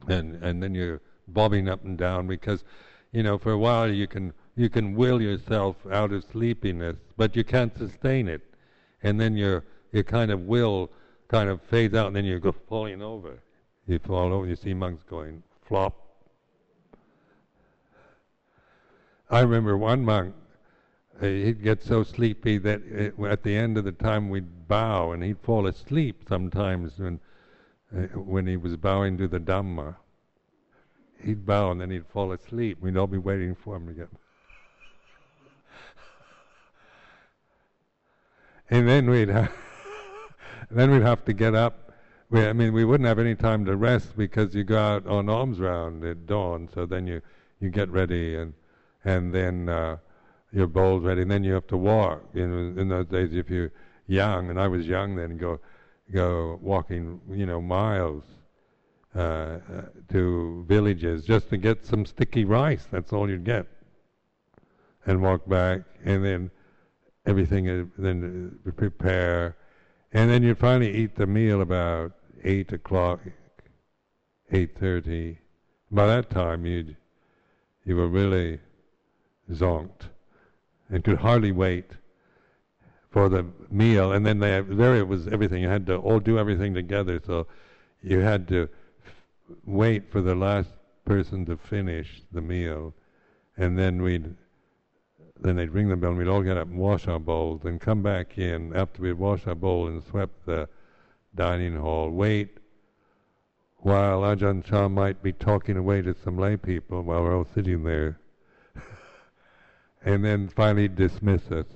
and 0.07 0.62
then 0.62 0.74
you're 0.74 1.01
bobbing 1.28 1.68
up 1.68 1.84
and 1.84 1.99
down 1.99 2.26
because 2.26 2.62
you 3.12 3.22
know 3.22 3.38
for 3.38 3.53
a 3.53 3.59
while 3.59 3.90
you 3.90 4.07
can 4.07 4.32
you 4.55 4.68
can 4.68 4.94
will 4.94 5.20
yourself 5.20 5.76
out 5.90 6.12
of 6.12 6.24
sleepiness 6.30 6.96
but 7.16 7.36
you 7.36 7.44
can't 7.44 7.76
sustain 7.76 8.28
it 8.28 8.42
and 9.03 9.20
then 9.20 9.36
your 9.36 9.64
your 9.92 10.03
kind 10.03 10.30
of 10.30 10.42
will 10.42 10.90
kind 11.28 11.51
of 11.51 11.61
fades 11.62 11.94
out 11.94 12.07
and 12.07 12.16
then 12.16 12.24
you 12.24 12.38
go 12.38 12.55
falling 12.68 13.03
over 13.03 13.42
you 13.89 13.99
fall 13.99 14.32
over 14.32 14.47
you 14.47 14.57
see 14.57 14.74
monks 14.74 15.03
going 15.03 15.43
flop 15.66 15.95
I 19.30 19.41
remember 19.41 19.76
one 19.76 20.05
monk 20.05 20.34
he'd 21.20 21.62
get 21.62 21.82
so 21.82 22.05
sleepy 22.05 22.59
that 22.59 22.82
it, 22.84 23.18
at 23.18 23.43
the 23.43 23.57
end 23.57 23.76
of 23.76 23.84
the 23.84 23.93
time 23.93 24.30
we'd 24.30 24.68
bow 24.68 25.12
and 25.12 25.22
he'd 25.22 25.41
fall 25.41 25.66
asleep 25.66 26.24
sometimes 26.28 26.99
when 26.99 27.20
uh, 27.97 28.03
when 28.18 28.47
he 28.47 28.57
was 28.57 28.76
bowing 28.76 29.16
to 29.18 29.26
the 29.26 29.41
Dhamma 29.41 29.97
he'd 31.24 31.47
bow 31.47 31.70
and 31.70 31.80
then 31.80 31.91
he'd 31.91 32.07
fall 32.07 32.32
asleep. 32.32 32.78
We'd 32.80 32.97
all 32.97 33.07
be 33.07 33.18
waiting 33.18 33.55
for 33.55 33.76
him 33.76 33.86
to 33.86 33.93
get. 33.93 34.09
and 38.70 38.89
then 38.89 39.11
we'd 39.11 39.28
have, 39.28 39.53
then 40.70 40.91
we'd 40.91 41.03
have 41.03 41.24
to 41.26 41.32
get 41.32 41.55
up. 41.55 41.88
We, 42.31 42.45
I 42.47 42.53
mean, 42.53 42.74
we 42.74 42.85
wouldn't 42.85 43.07
have 43.07 43.18
any 43.18 43.35
time 43.35 43.64
to 43.64 43.76
rest 43.76 44.16
because 44.16 44.55
you 44.55 44.64
go 44.64 44.79
out 44.79 45.07
on 45.07 45.29
alms 45.31 45.59
round 45.61 46.05
at 46.05 46.26
dawn. 46.26 46.68
So 46.74 46.85
then 46.85 47.07
you 47.07 47.22
you 47.61 47.70
get 47.70 47.89
ready 47.91 48.37
and 48.37 48.53
and 49.05 49.35
then 49.35 49.68
uh, 49.68 49.97
your 50.53 50.66
bowl's 50.66 51.05
ready, 51.05 51.22
and 51.22 51.31
then 51.31 51.45
you 51.45 51.55
have 51.55 51.66
to 51.68 51.76
walk. 51.76 52.22
You 52.35 52.47
know, 52.47 52.81
in 52.81 52.89
those 52.89 53.07
days, 53.07 53.31
if 53.33 53.49
you're 53.49 53.72
young, 54.07 54.51
and 54.51 54.61
I 54.61 54.68
was 54.68 54.87
young 54.87 55.16
then, 55.16 55.37
go 55.39 55.61
go 56.12 56.59
walking, 56.62 57.20
you 57.31 57.47
know, 57.47 57.61
miles 57.61 58.24
uh, 59.14 59.20
uh, 59.20 59.59
to 60.11 60.64
villages 60.68 61.24
just 61.24 61.51
to 61.51 61.57
get 61.57 61.87
some 61.87 62.07
sticky 62.07 62.45
rice. 62.45 62.87
That's 62.91 63.12
all 63.12 63.29
you'd 63.29 63.45
get, 63.45 63.66
and 65.07 65.22
walk 65.22 65.49
back, 65.49 65.81
and 66.05 66.24
then 66.24 66.51
everything 67.26 67.91
then 67.97 68.59
uh, 68.66 68.70
prepare, 68.72 69.57
and 70.12 70.31
then 70.31 70.43
you'd 70.43 70.59
finally 70.59 70.95
eat 70.95 71.16
the 71.16 71.26
meal 71.26 71.61
about 71.62 72.12
eight 72.45 72.72
o'clock, 72.72 73.20
eight 74.51 74.78
thirty. 74.78 75.39
By 75.91 76.07
that 76.07 76.30
time, 76.30 76.66
you 76.66 76.97
you 77.84 77.97
were 77.97 78.09
really 78.09 78.61
zonked 79.51 80.09
and 80.91 81.03
could 81.03 81.18
hardly 81.18 81.53
wait 81.53 81.93
for 83.11 83.28
the 83.28 83.47
meal. 83.70 84.12
And 84.12 84.24
then 84.26 84.39
they, 84.39 84.61
there 84.61 84.97
it 84.97 85.09
was 85.09 85.28
everything. 85.28 85.62
You 85.62 85.68
had 85.68 85.86
to 85.86 85.97
all 85.97 86.20
do 86.20 86.39
everything 86.39 86.74
together. 86.74 87.20
So 87.24 87.47
you 88.03 88.20
had 88.20 88.47
to 88.49 88.68
wait 89.64 90.11
for 90.11 90.20
the 90.20 90.34
last 90.34 90.70
person 91.05 91.47
to 91.47 91.57
finish 91.57 92.22
the 92.30 92.43
meal, 92.43 92.95
and 93.57 93.78
then 93.78 94.03
we'd 94.03 94.34
then 95.41 95.57
they'd 95.57 95.70
ring 95.70 95.89
the 95.89 95.97
bell 95.97 96.11
and 96.11 96.18
we'd 96.18 96.26
all 96.26 96.43
get 96.43 96.57
up 96.57 96.66
and 96.66 96.78
wash 96.78 97.07
our 97.07 97.20
bowls 97.20 97.64
and 97.64 97.80
come 97.80 98.03
back 98.03 98.39
in 98.39 98.74
after 98.74 99.03
we'd 99.03 99.12
washed 99.12 99.47
our 99.47 99.55
bowl 99.55 99.86
and 99.86 100.03
swept 100.03 100.45
the 100.47 100.68
dining 101.39 101.76
hall, 101.76 102.11
wait 102.11 102.59
while 103.78 104.22
Ajahn 104.22 104.64
Chah 104.64 104.89
might 104.89 105.22
be 105.22 105.32
talking 105.32 105.76
away 105.76 106.03
to 106.03 106.14
some 106.24 106.36
lay 106.36 106.57
people 106.57 107.03
while 107.03 107.22
we're 107.22 107.36
all 107.36 107.47
sitting 107.55 107.84
there, 107.84 108.18
and 110.05 110.24
then 110.24 110.49
finally 110.49 110.89
dismiss 110.89 111.51
us. 111.53 111.66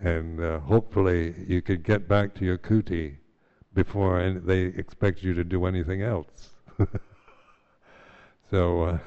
And 0.00 0.40
uh, 0.40 0.58
hopefully 0.58 1.34
you 1.46 1.62
could 1.62 1.84
get 1.84 2.08
back 2.08 2.34
to 2.34 2.44
your 2.44 2.58
kuti 2.58 3.14
before 3.74 4.40
they 4.44 4.62
expect 4.62 5.22
you 5.22 5.34
to 5.34 5.44
do 5.44 5.64
anything 5.66 6.02
else. 6.02 6.50
so, 8.50 8.82
uh, 8.82 8.98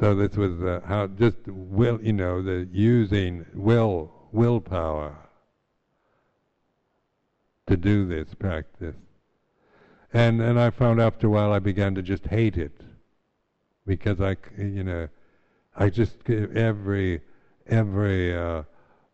so 0.00 0.14
this 0.14 0.38
was 0.38 0.58
uh, 0.62 0.80
how 0.86 1.06
just 1.08 1.36
will 1.46 2.00
you 2.02 2.14
know 2.14 2.40
the 2.40 2.66
using 2.72 3.44
will 3.52 4.10
willpower 4.32 5.23
to 7.66 7.76
do 7.76 8.06
this 8.06 8.34
practice, 8.34 8.96
and 10.12 10.40
and 10.40 10.58
I 10.58 10.70
found 10.70 11.00
after 11.00 11.26
a 11.26 11.30
while 11.30 11.52
I 11.52 11.58
began 11.58 11.94
to 11.94 12.02
just 12.02 12.26
hate 12.26 12.56
it. 12.56 12.80
Because 13.86 14.20
I 14.20 14.36
you 14.56 14.84
know 14.84 15.08
I 15.76 15.90
just 15.90 16.28
every 16.28 17.20
every 17.66 18.36
uh, 18.36 18.62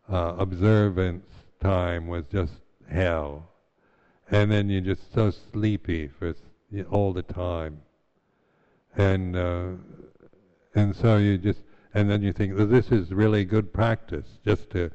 uh, 0.09 0.35
observance 0.37 1.25
time 1.61 2.07
was 2.07 2.25
just 2.31 2.53
hell. 2.89 3.47
And 4.29 4.51
then 4.51 4.69
you're 4.69 4.81
just 4.81 5.13
so 5.13 5.31
sleepy 5.51 6.07
for 6.07 6.33
all 6.89 7.11
the 7.11 7.21
time, 7.23 7.81
and 8.95 9.35
uh, 9.35 9.67
and 10.73 10.95
so 10.95 11.17
you 11.17 11.37
just 11.37 11.59
and 11.93 12.09
then 12.09 12.21
you 12.21 12.31
think 12.31 12.57
well, 12.57 12.67
this 12.67 12.91
is 12.91 13.11
really 13.11 13.43
good 13.43 13.73
practice 13.73 14.25
just 14.45 14.69
to 14.69 14.89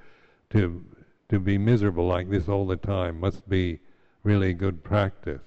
to 0.50 0.84
to 1.29 1.39
be 1.41 1.59
miserable 1.59 2.07
like 2.07 2.31
this 2.31 2.49
all 2.49 2.66
the 2.66 2.77
time 2.77 3.20
must 3.20 3.49
be 3.49 3.81
really 4.22 4.53
good 4.53 4.85
practice. 4.85 5.43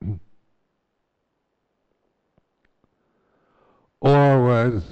or 4.00 4.44
was 4.44 4.84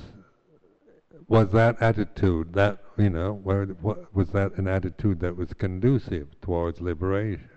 was 1.28 1.50
that 1.50 1.80
attitude 1.80 2.52
that 2.54 2.78
you 2.98 3.08
know 3.10 3.32
where 3.32 3.66
was 4.12 4.30
that 4.30 4.52
an 4.56 4.66
attitude 4.66 5.20
that 5.20 5.36
was 5.36 5.52
conducive 5.52 6.28
towards 6.40 6.80
liberation? 6.80 7.48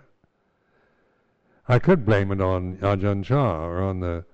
I 1.66 1.78
could 1.78 2.04
blame 2.04 2.30
it 2.30 2.40
on 2.40 2.76
Ajahn 2.78 3.24
Chah 3.24 3.64
or 3.64 3.82
on 3.82 4.00
the, 4.00 4.24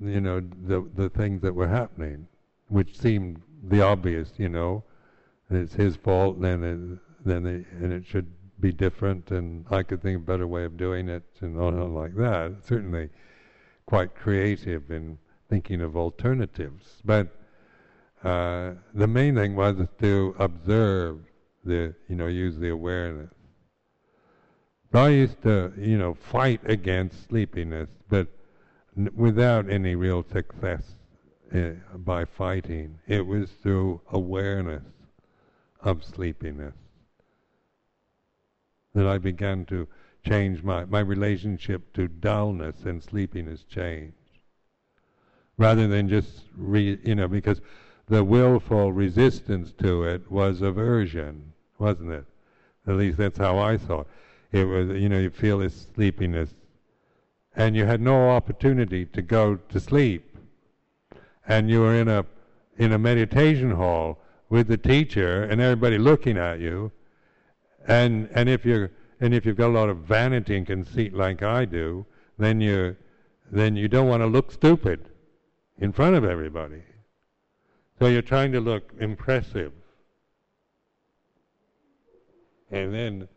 you 0.00 0.20
know, 0.20 0.40
the 0.40 0.88
the 0.94 1.08
things 1.08 1.42
that 1.42 1.54
were 1.54 1.68
happening, 1.68 2.26
which 2.68 2.98
seemed 2.98 3.40
the 3.62 3.82
obvious, 3.82 4.32
you 4.36 4.48
know, 4.48 4.82
it's 5.48 5.74
his 5.74 5.96
fault, 5.96 6.40
then 6.40 6.64
it, 6.64 6.98
then 7.26 7.46
it, 7.46 7.66
and 7.82 7.92
it 7.92 8.06
should 8.06 8.32
be 8.60 8.72
different, 8.72 9.30
and 9.30 9.66
I 9.70 9.82
could 9.82 10.00
think 10.00 10.16
of 10.16 10.22
a 10.22 10.26
better 10.26 10.46
way 10.46 10.64
of 10.64 10.76
doing 10.76 11.08
it, 11.08 11.24
and 11.40 11.58
on 11.58 11.74
and 11.74 11.94
like 11.94 12.14
that. 12.16 12.64
Certainly, 12.64 13.10
quite 13.84 14.14
creative 14.14 14.90
in 14.90 15.18
thinking 15.50 15.80
of 15.80 15.96
alternatives, 15.96 17.02
but 17.04 17.28
uh, 18.24 18.72
the 18.94 19.06
main 19.06 19.34
thing 19.34 19.54
was 19.54 19.76
to 20.00 20.34
observe 20.38 21.18
the, 21.64 21.94
you 22.08 22.16
know, 22.16 22.26
use 22.26 22.56
the 22.56 22.70
awareness. 22.70 23.30
I 24.94 25.10
used 25.10 25.42
to, 25.42 25.72
you 25.76 25.98
know, 25.98 26.14
fight 26.14 26.60
against 26.64 27.28
sleepiness, 27.28 27.88
but 28.08 28.28
n- 28.96 29.10
without 29.14 29.68
any 29.68 29.94
real 29.94 30.24
success 30.32 30.94
uh, 31.54 31.72
by 31.96 32.24
fighting. 32.24 32.98
It 33.06 33.26
was 33.26 33.50
through 33.62 34.00
awareness 34.10 34.84
of 35.82 36.02
sleepiness 36.02 36.74
that 38.96 39.06
I 39.06 39.18
began 39.18 39.66
to 39.66 39.86
change 40.26 40.62
my, 40.62 40.86
my 40.86 41.00
relationship 41.00 41.92
to 41.92 42.08
dullness 42.08 42.84
and 42.84 43.02
sleepiness 43.02 43.62
changed. 43.62 44.14
Rather 45.58 45.86
than 45.86 46.08
just, 46.08 46.44
re, 46.56 46.98
you 47.04 47.14
know, 47.14 47.28
because 47.28 47.60
the 48.08 48.24
willful 48.24 48.94
resistance 48.94 49.72
to 49.72 50.04
it 50.04 50.30
was 50.30 50.62
aversion, 50.62 51.52
wasn't 51.78 52.10
it? 52.10 52.24
At 52.86 52.94
least 52.96 53.18
that's 53.18 53.36
how 53.36 53.58
I 53.58 53.74
it 53.74 54.06
it 54.52 54.64
was, 54.64 54.88
you 54.88 55.10
know, 55.10 55.18
you 55.18 55.28
feel 55.28 55.58
this 55.58 55.88
sleepiness. 55.94 56.54
And 57.54 57.76
you 57.76 57.84
had 57.84 58.00
no 58.00 58.30
opportunity 58.30 59.04
to 59.04 59.20
go 59.20 59.56
to 59.56 59.78
sleep. 59.78 60.38
And 61.46 61.68
you 61.68 61.80
were 61.80 61.94
in 61.94 62.08
a, 62.08 62.24
in 62.78 62.92
a 62.92 62.98
meditation 62.98 63.72
hall 63.72 64.20
with 64.48 64.68
the 64.68 64.78
teacher 64.78 65.42
and 65.42 65.60
everybody 65.60 65.98
looking 65.98 66.38
at 66.38 66.60
you. 66.60 66.92
And, 67.86 68.28
and 68.32 68.48
if 68.48 68.64
you're, 68.64 68.90
and 69.20 69.34
if 69.34 69.46
you've 69.46 69.56
got 69.56 69.68
a 69.68 69.76
lot 69.78 69.88
of 69.88 69.98
vanity 69.98 70.56
and 70.56 70.66
conceit 70.66 71.14
like 71.14 71.42
I 71.42 71.64
do, 71.64 72.04
then 72.38 72.60
you, 72.60 72.96
then 73.50 73.76
you 73.76 73.88
don't 73.88 74.08
want 74.08 74.22
to 74.22 74.26
look 74.26 74.52
stupid 74.52 75.08
in 75.78 75.92
front 75.92 76.16
of 76.16 76.24
everybody. 76.24 76.82
So 77.98 78.08
you're 78.08 78.22
trying 78.22 78.52
to 78.52 78.60
look 78.60 78.92
impressive. 78.98 79.72
And 82.70 82.92
then 82.92 83.28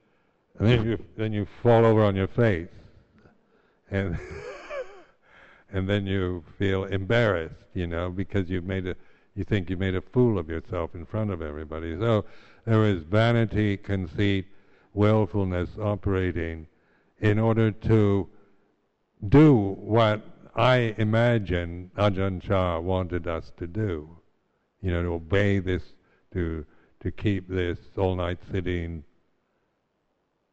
and 0.59 0.67
then 0.67 0.85
you 0.85 1.05
then 1.15 1.31
you 1.31 1.47
fall 1.63 1.85
over 1.85 2.03
on 2.03 2.15
your 2.15 2.27
face, 2.27 2.67
and 3.89 4.19
and 5.71 5.87
then 5.87 6.05
you 6.05 6.43
feel 6.57 6.83
embarrassed, 6.83 7.55
you 7.73 7.87
know, 7.87 8.09
because 8.09 8.49
you've 8.49 8.65
made 8.65 8.85
a 8.85 8.95
you 9.35 9.45
think 9.45 9.69
you 9.69 9.77
made 9.77 9.95
a 9.95 10.01
fool 10.01 10.37
of 10.37 10.49
yourself 10.49 10.95
in 10.95 11.05
front 11.05 11.31
of 11.31 11.41
everybody. 11.41 11.97
So 11.97 12.25
there 12.65 12.85
is 12.85 13.03
vanity, 13.03 13.77
conceit, 13.77 14.47
willfulness 14.93 15.69
operating 15.79 16.67
in 17.19 17.39
order 17.39 17.71
to 17.71 18.27
do 19.27 19.75
what 19.79 20.21
I 20.55 20.95
imagine 20.97 21.91
Ajahn 21.97 22.41
Chah 22.41 22.79
wanted 22.79 23.27
us 23.27 23.51
to 23.57 23.67
do. 23.67 24.17
You 24.81 24.91
know, 24.91 25.03
to 25.03 25.13
obey 25.13 25.59
this, 25.59 25.83
to 26.33 26.65
to 27.01 27.11
keep 27.11 27.47
this 27.47 27.77
all 27.97 28.15
night 28.15 28.39
sitting 28.51 29.03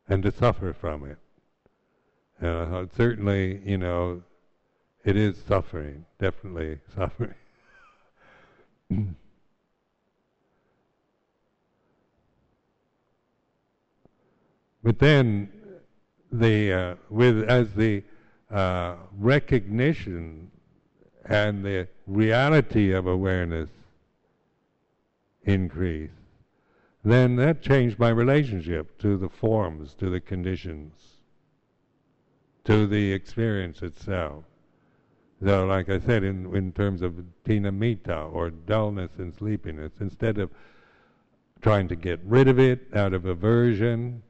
and 0.09 0.23
to 0.23 0.31
suffer 0.31 0.73
from 0.73 1.05
it. 1.05 1.19
And 2.41 2.75
I 2.75 2.87
certainly, 2.97 3.61
you 3.65 3.79
know, 3.79 4.23
it 5.05 5.17
is 5.17 5.37
suffering, 5.49 6.05
definitely 6.21 6.79
suffering. 6.95 7.35
but 14.87 15.01
then, 15.01 15.49
the 16.31 16.73
uh, 16.73 16.95
with 17.11 17.43
as 17.51 17.73
the 17.73 18.05
uh, 18.53 18.95
recognition 19.19 20.49
and 21.25 21.65
the 21.65 21.89
reality 22.07 22.93
of 22.93 23.09
awareness 23.09 23.69
increase, 25.43 26.13
then 27.05 27.35
that 27.35 27.63
changed 27.63 27.99
my 27.99 28.11
relationship 28.11 28.97
to 29.01 29.17
the 29.17 29.29
forms, 29.29 29.93
to 29.95 30.09
the 30.09 30.21
conditions, 30.21 30.93
to 32.63 32.87
the 32.87 33.13
experience 33.13 33.83
itself. 33.83 34.45
So, 35.45 35.67
like 35.67 35.89
I 35.89 35.99
said, 35.99 36.23
in, 36.23 36.55
in 36.55 36.71
terms 36.71 37.03
of 37.03 37.25
thinamiddha, 37.45 38.33
or 38.33 38.51
dullness 38.51 39.11
and 39.19 39.35
sleepiness, 39.35 39.95
instead 39.99 40.39
of 40.39 40.53
trying 41.61 41.89
to 41.89 41.97
get 41.97 42.21
rid 42.25 42.47
of 42.47 42.61
it 42.61 42.87
out 42.95 43.15
of 43.15 43.27
aversion, 43.27 44.23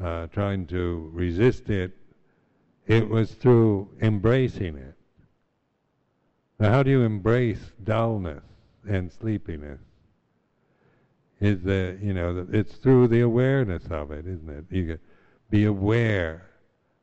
uh, 0.00 0.26
trying 0.28 0.66
to 0.66 1.10
resist 1.12 1.70
it, 1.70 1.92
it 2.86 3.08
was 3.08 3.32
through 3.32 3.88
embracing 4.00 4.76
it. 4.76 4.94
Now, 6.58 6.70
how 6.70 6.82
do 6.82 6.90
you 6.90 7.02
embrace 7.02 7.72
dullness 7.82 8.44
and 8.88 9.10
sleepiness? 9.10 9.80
Is 11.40 11.62
that 11.62 11.98
you 12.00 12.14
know 12.14 12.46
it's 12.52 12.76
through 12.76 13.08
the 13.08 13.20
awareness 13.20 13.84
of 13.90 14.12
it, 14.12 14.26
isn't 14.26 14.48
it? 14.48 14.64
You 14.70 14.98
be 15.50 15.64
aware 15.64 16.46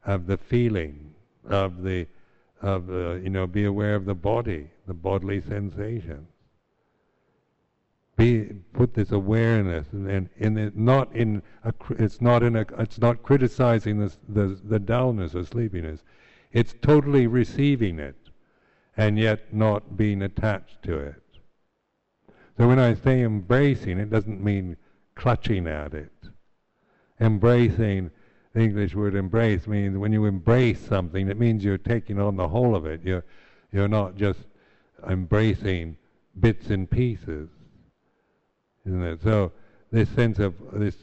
of 0.06 0.28
the 0.28 0.38
feeling 0.38 1.14
of 1.50 1.84
the 1.84 2.08
of 2.62 2.90
uh, 2.90 3.16
you 3.16 3.30
know 3.30 3.48
be 3.48 3.66
aware 3.66 3.96
of 3.96 4.06
the 4.06 4.16
body, 4.16 4.70
the 4.88 4.94
bodily 4.94 5.42
sensations. 5.42 6.28
Be 8.20 8.52
put 8.74 8.96
this 8.96 9.12
awareness 9.14 9.88
and, 9.94 10.30
and, 10.38 10.60
it 10.60 10.76
not 10.76 11.16
in 11.16 11.42
a, 11.64 11.74
it's 11.92 12.20
not 12.20 12.44
in 12.44 12.58
a 12.58 12.66
it's 12.78 13.00
not 13.00 13.24
criticizing 13.24 13.98
the 14.28 14.60
the 14.62 14.78
dullness 14.78 15.36
or 15.36 15.46
sleepiness. 15.46 16.02
It's 16.52 16.76
totally 16.82 17.28
receiving 17.28 17.98
it, 17.98 18.18
and 18.98 19.18
yet 19.18 19.54
not 19.54 19.96
being 19.96 20.22
attached 20.22 20.84
to 20.84 20.98
it. 21.00 21.24
So 22.58 22.68
when 22.68 22.78
I 22.78 22.94
say 22.94 23.22
embracing, 23.22 24.00
it 24.00 24.10
doesn't 24.10 24.44
mean 24.44 24.76
clutching 25.16 25.66
at 25.66 25.94
it. 25.94 26.12
Embracing 27.22 28.12
the 28.54 28.60
English 28.60 28.96
word 28.96 29.16
embrace 29.16 29.66
means 29.66 29.98
when 29.98 30.12
you 30.12 30.26
embrace 30.26 30.82
something, 30.82 31.30
it 31.30 31.40
means 31.40 31.64
you're 31.64 31.78
taking 31.78 32.20
on 32.20 32.36
the 32.36 32.50
whole 32.50 32.76
of 32.76 32.86
it. 32.86 33.00
You're, 33.02 33.24
you're 33.72 33.88
not 33.88 34.18
just 34.18 34.40
embracing 35.08 35.96
bits 36.38 36.70
and 36.70 36.90
pieces. 36.90 37.50
Isn't 38.90 39.04
it? 39.04 39.22
So 39.22 39.52
this 39.92 40.10
sense 40.10 40.40
of 40.40 40.56
this 40.74 40.96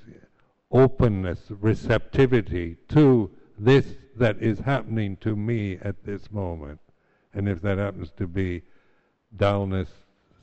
openness, 0.72 1.39
receptivity 1.51 2.76
to 2.89 3.30
this 3.57 3.87
that 4.16 4.43
is 4.43 4.59
happening 4.59 5.16
to 5.18 5.37
me 5.37 5.78
at 5.82 6.05
this 6.05 6.32
moment. 6.32 6.80
And 7.32 7.49
if 7.49 7.62
that 7.62 7.78
happens 7.78 8.11
to 8.16 8.26
be 8.26 8.62
dullness 9.37 9.89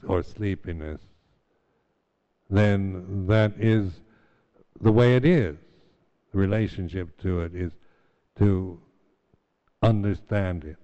or 0.08 0.24
sleepiness, 0.24 1.02
then 2.50 3.28
that 3.28 3.54
is 3.60 3.92
the 4.80 4.92
way 4.92 5.18
it 5.18 5.26
is 5.26 5.58
The 6.32 6.38
relationship 6.38 7.20
to 7.24 7.42
it 7.42 7.54
is 7.54 7.74
to 8.40 8.80
understand 9.82 10.64
it, 10.64 10.78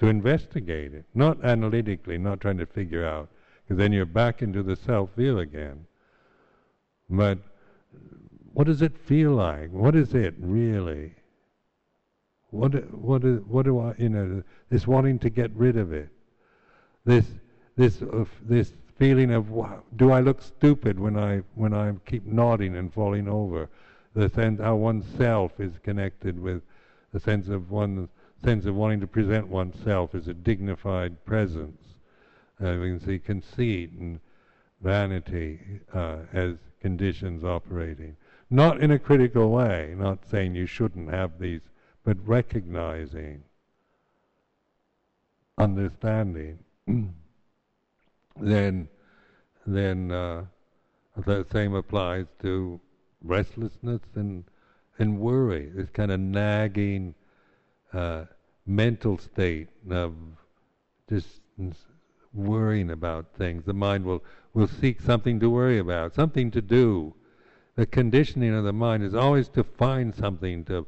to 0.00 0.06
investigate 0.06 0.94
it, 0.94 1.04
not 1.14 1.44
analytically, 1.44 2.16
not 2.16 2.40
trying 2.40 2.56
to 2.56 2.64
figure 2.64 3.04
out, 3.04 3.28
because 3.62 3.76
then 3.76 3.92
you're 3.92 4.06
back 4.06 4.40
into 4.40 4.62
the 4.62 4.74
self 4.74 5.10
view 5.14 5.38
again. 5.38 5.84
But 7.10 7.38
what 8.54 8.66
does 8.66 8.80
it 8.80 8.96
feel 8.96 9.32
like? 9.32 9.70
What 9.70 9.94
is 9.94 10.14
it 10.14 10.34
really? 10.38 11.12
What 12.48 12.72
what 12.94 13.22
what 13.46 13.64
do 13.66 13.78
I 13.78 13.94
you 13.98 14.08
know 14.08 14.42
this 14.70 14.86
wanting 14.86 15.18
to 15.18 15.28
get 15.28 15.50
rid 15.54 15.76
of 15.76 15.92
it, 15.92 16.08
this 17.04 17.26
this 17.76 18.00
uh, 18.00 18.24
this 18.42 18.72
feeling 18.98 19.32
of 19.32 19.48
do 19.96 20.12
I 20.12 20.20
look 20.20 20.40
stupid 20.40 20.98
when 20.98 21.18
I 21.18 21.42
when 21.54 21.74
I 21.74 21.92
keep 22.06 22.24
nodding 22.24 22.74
and 22.74 22.92
falling 22.92 23.28
over? 23.28 23.68
The 24.14 24.30
sense 24.30 24.60
how 24.60 24.76
oneself 24.76 25.60
is 25.60 25.72
connected 25.82 26.40
with 26.40 26.62
the 27.12 27.20
sense 27.20 27.48
of 27.48 27.70
one 27.70 28.08
sense 28.42 28.66
of 28.66 28.74
wanting 28.74 29.00
to 29.00 29.06
present 29.06 29.48
oneself 29.48 30.14
as 30.14 30.28
a 30.28 30.34
dignified 30.34 31.24
presence. 31.24 31.82
Uh, 32.62 32.76
we 32.80 32.88
can 32.90 33.00
see 33.00 33.18
conceit 33.18 33.90
and 33.92 34.20
vanity 34.80 35.60
uh, 35.94 36.18
as 36.32 36.54
conditions 36.80 37.44
operating. 37.44 38.16
Not 38.48 38.80
in 38.80 38.90
a 38.90 38.98
critical 38.98 39.50
way, 39.50 39.94
not 39.96 40.28
saying 40.28 40.54
you 40.54 40.66
shouldn't 40.66 41.10
have 41.10 41.38
these, 41.38 41.60
but 42.04 42.16
recognizing, 42.26 43.44
understanding. 45.56 46.58
then 48.40 48.88
then 49.66 50.10
uh, 50.10 50.44
the 51.16 51.46
same 51.52 51.74
applies 51.74 52.26
to 52.42 52.80
restlessness 53.22 54.00
and 54.14 54.44
and 54.98 55.18
worry. 55.18 55.70
This 55.74 55.90
kind 55.90 56.10
of 56.10 56.20
nagging 56.20 57.14
uh, 57.92 58.24
mental 58.66 59.18
state 59.18 59.68
of 59.90 60.14
just 61.08 61.40
worrying 62.32 62.90
about 62.90 63.26
things. 63.36 63.64
The 63.64 63.74
mind 63.74 64.04
will 64.04 64.22
will 64.52 64.68
seek 64.68 65.00
something 65.00 65.38
to 65.40 65.50
worry 65.50 65.78
about, 65.78 66.14
something 66.14 66.50
to 66.50 66.60
do. 66.60 67.14
The 67.76 67.86
conditioning 67.86 68.54
of 68.54 68.64
the 68.64 68.72
mind 68.72 69.02
is 69.02 69.14
always 69.14 69.48
to 69.50 69.64
find 69.64 70.14
something 70.14 70.64
to 70.66 70.86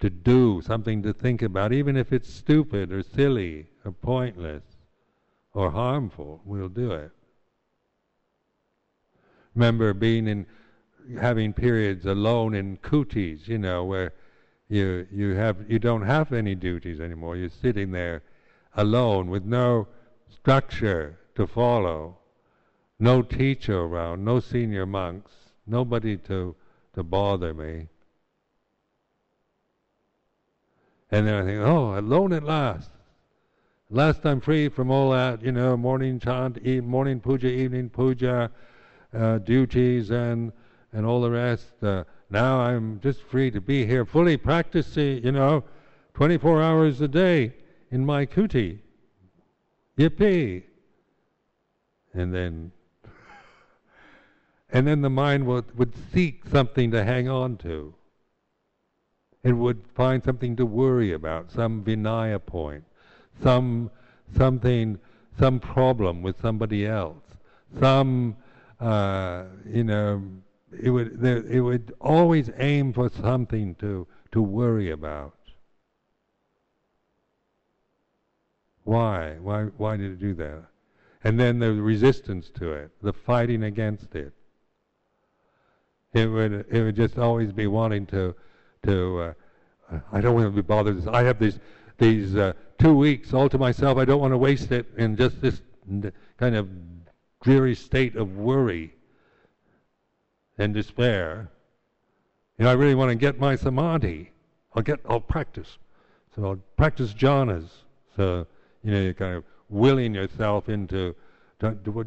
to 0.00 0.10
do, 0.10 0.60
something 0.62 1.02
to 1.02 1.12
think 1.12 1.42
about, 1.42 1.72
even 1.72 1.96
if 1.96 2.12
it's 2.12 2.32
stupid 2.32 2.92
or 2.92 3.02
silly 3.02 3.68
or 3.84 3.92
pointless 3.92 4.64
or 5.54 5.70
harmful, 5.70 6.40
we'll 6.44 6.68
do 6.68 6.90
it. 6.90 7.12
Remember 9.54 9.92
being 9.94 10.26
in, 10.26 10.46
having 11.20 11.52
periods 11.52 12.06
alone 12.06 12.54
in 12.54 12.78
kutis, 12.78 13.46
you 13.46 13.58
know, 13.58 13.84
where 13.84 14.12
you 14.72 15.06
you 15.12 15.34
have 15.34 15.70
you 15.70 15.78
don't 15.78 16.00
have 16.02 16.32
any 16.32 16.54
duties 16.54 16.98
anymore. 16.98 17.36
You're 17.36 17.50
sitting 17.50 17.92
there 17.92 18.22
alone 18.74 19.28
with 19.28 19.44
no 19.44 19.86
structure 20.30 21.18
to 21.34 21.46
follow, 21.46 22.16
no 22.98 23.20
teacher 23.20 23.80
around, 23.80 24.24
no 24.24 24.40
senior 24.40 24.86
monks, 24.86 25.32
nobody 25.66 26.16
to 26.16 26.56
to 26.94 27.02
bother 27.02 27.52
me. 27.52 27.88
And 31.10 31.26
then 31.26 31.34
I 31.34 31.44
think, 31.44 31.60
oh, 31.60 31.98
alone 31.98 32.32
at 32.32 32.42
last. 32.42 32.90
Last 33.90 34.24
I'm 34.24 34.40
free 34.40 34.70
from 34.70 34.90
all 34.90 35.10
that, 35.10 35.42
you 35.42 35.52
know, 35.52 35.76
morning 35.76 36.18
chant, 36.18 36.66
e- 36.66 36.80
morning 36.80 37.20
puja, 37.20 37.48
evening 37.48 37.90
puja, 37.90 38.50
uh, 39.12 39.36
duties, 39.36 40.10
and 40.10 40.50
and 40.94 41.04
all 41.04 41.20
the 41.20 41.30
rest. 41.30 41.74
Uh, 41.82 42.04
now 42.32 42.60
I'm 42.60 43.00
just 43.00 43.22
free 43.22 43.50
to 43.50 43.60
be 43.60 43.86
here, 43.86 44.04
fully 44.04 44.36
practicing, 44.36 45.24
you 45.24 45.32
know, 45.32 45.64
24 46.14 46.62
hours 46.62 47.00
a 47.00 47.08
day 47.08 47.54
in 47.90 48.04
my 48.04 48.26
kuti. 48.26 48.80
Yippee! 49.98 50.62
And 52.14 52.34
then, 52.34 52.72
and 54.70 54.86
then 54.86 55.02
the 55.02 55.10
mind 55.10 55.46
would, 55.46 55.76
would 55.78 55.92
seek 56.12 56.44
something 56.50 56.90
to 56.90 57.04
hang 57.04 57.28
on 57.28 57.56
to. 57.58 57.94
It 59.44 59.52
would 59.52 59.84
find 59.94 60.22
something 60.24 60.56
to 60.56 60.66
worry 60.66 61.12
about, 61.12 61.50
some 61.50 61.84
vinaya 61.84 62.44
point 62.44 62.84
some 63.40 63.90
something, 64.36 64.98
some 65.38 65.60
problem 65.60 66.22
with 66.22 66.40
somebody 66.40 66.86
else, 66.86 67.22
some, 67.78 68.36
uh, 68.80 69.44
you 69.66 69.84
know, 69.84 70.22
it 70.80 70.90
would 70.90 71.20
there, 71.20 71.44
it 71.46 71.60
would 71.60 71.92
always 72.00 72.50
aim 72.58 72.92
for 72.92 73.10
something 73.10 73.74
to 73.76 74.06
to 74.32 74.42
worry 74.42 74.90
about. 74.90 75.34
Why? 78.84 79.36
Why? 79.40 79.64
Why 79.76 79.96
did 79.96 80.12
it 80.12 80.20
do 80.20 80.34
that? 80.34 80.64
And 81.24 81.38
then 81.38 81.58
the 81.58 81.72
resistance 81.72 82.50
to 82.56 82.72
it, 82.72 82.90
the 83.00 83.12
fighting 83.12 83.62
against 83.62 84.14
it. 84.14 84.32
It 86.14 86.26
would 86.26 86.66
it 86.70 86.82
would 86.82 86.96
just 86.96 87.18
always 87.18 87.52
be 87.52 87.66
wanting 87.66 88.06
to 88.06 88.34
to. 88.84 89.20
Uh, 89.90 90.00
I 90.10 90.20
don't 90.20 90.34
want 90.34 90.46
to 90.46 90.50
be 90.50 90.62
bothered. 90.62 91.06
I 91.08 91.22
have 91.22 91.38
these 91.38 91.58
these 91.98 92.36
uh, 92.36 92.54
two 92.78 92.94
weeks 92.94 93.32
all 93.32 93.48
to 93.48 93.58
myself. 93.58 93.98
I 93.98 94.04
don't 94.04 94.20
want 94.20 94.32
to 94.32 94.38
waste 94.38 94.72
it 94.72 94.86
in 94.96 95.16
just 95.16 95.40
this 95.40 95.62
kind 96.38 96.56
of 96.56 96.68
dreary 97.42 97.74
state 97.74 98.16
of 98.16 98.36
worry 98.36 98.94
and 100.58 100.74
despair. 100.74 101.50
You 102.58 102.64
know, 102.64 102.70
I 102.70 102.74
really 102.74 102.94
want 102.94 103.10
to 103.10 103.14
get 103.14 103.38
my 103.38 103.56
samadhi. 103.56 104.30
I'll 104.74 104.82
get, 104.82 105.00
I'll 105.08 105.20
practice. 105.20 105.78
So 106.34 106.44
I'll 106.44 106.60
practice 106.76 107.12
jhanas. 107.12 107.68
So, 108.16 108.46
you 108.82 108.92
know, 108.92 109.00
you're 109.00 109.14
kind 109.14 109.34
of 109.34 109.44
willing 109.68 110.14
yourself 110.14 110.68
into 110.68 111.14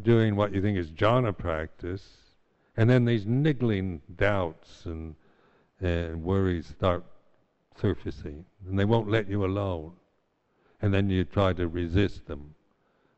doing 0.04 0.36
what 0.36 0.54
you 0.54 0.62
think 0.62 0.78
is 0.78 0.92
jhana 0.92 1.36
practice, 1.36 2.04
and 2.78 2.90
then 2.90 3.06
these 3.06 3.26
niggling 3.26 4.02
doubts 4.18 4.86
and, 4.86 5.16
and 5.80 6.22
worries 6.22 6.68
start 6.68 7.04
surfacing, 7.80 8.46
and 8.68 8.78
they 8.78 8.86
won't 8.86 9.10
let 9.10 9.30
you 9.30 9.46
alone. 9.46 9.94
And 10.82 10.94
then 10.94 11.10
you 11.10 11.24
try 11.24 11.54
to 11.54 11.68
resist 11.68 12.28
them, 12.28 12.54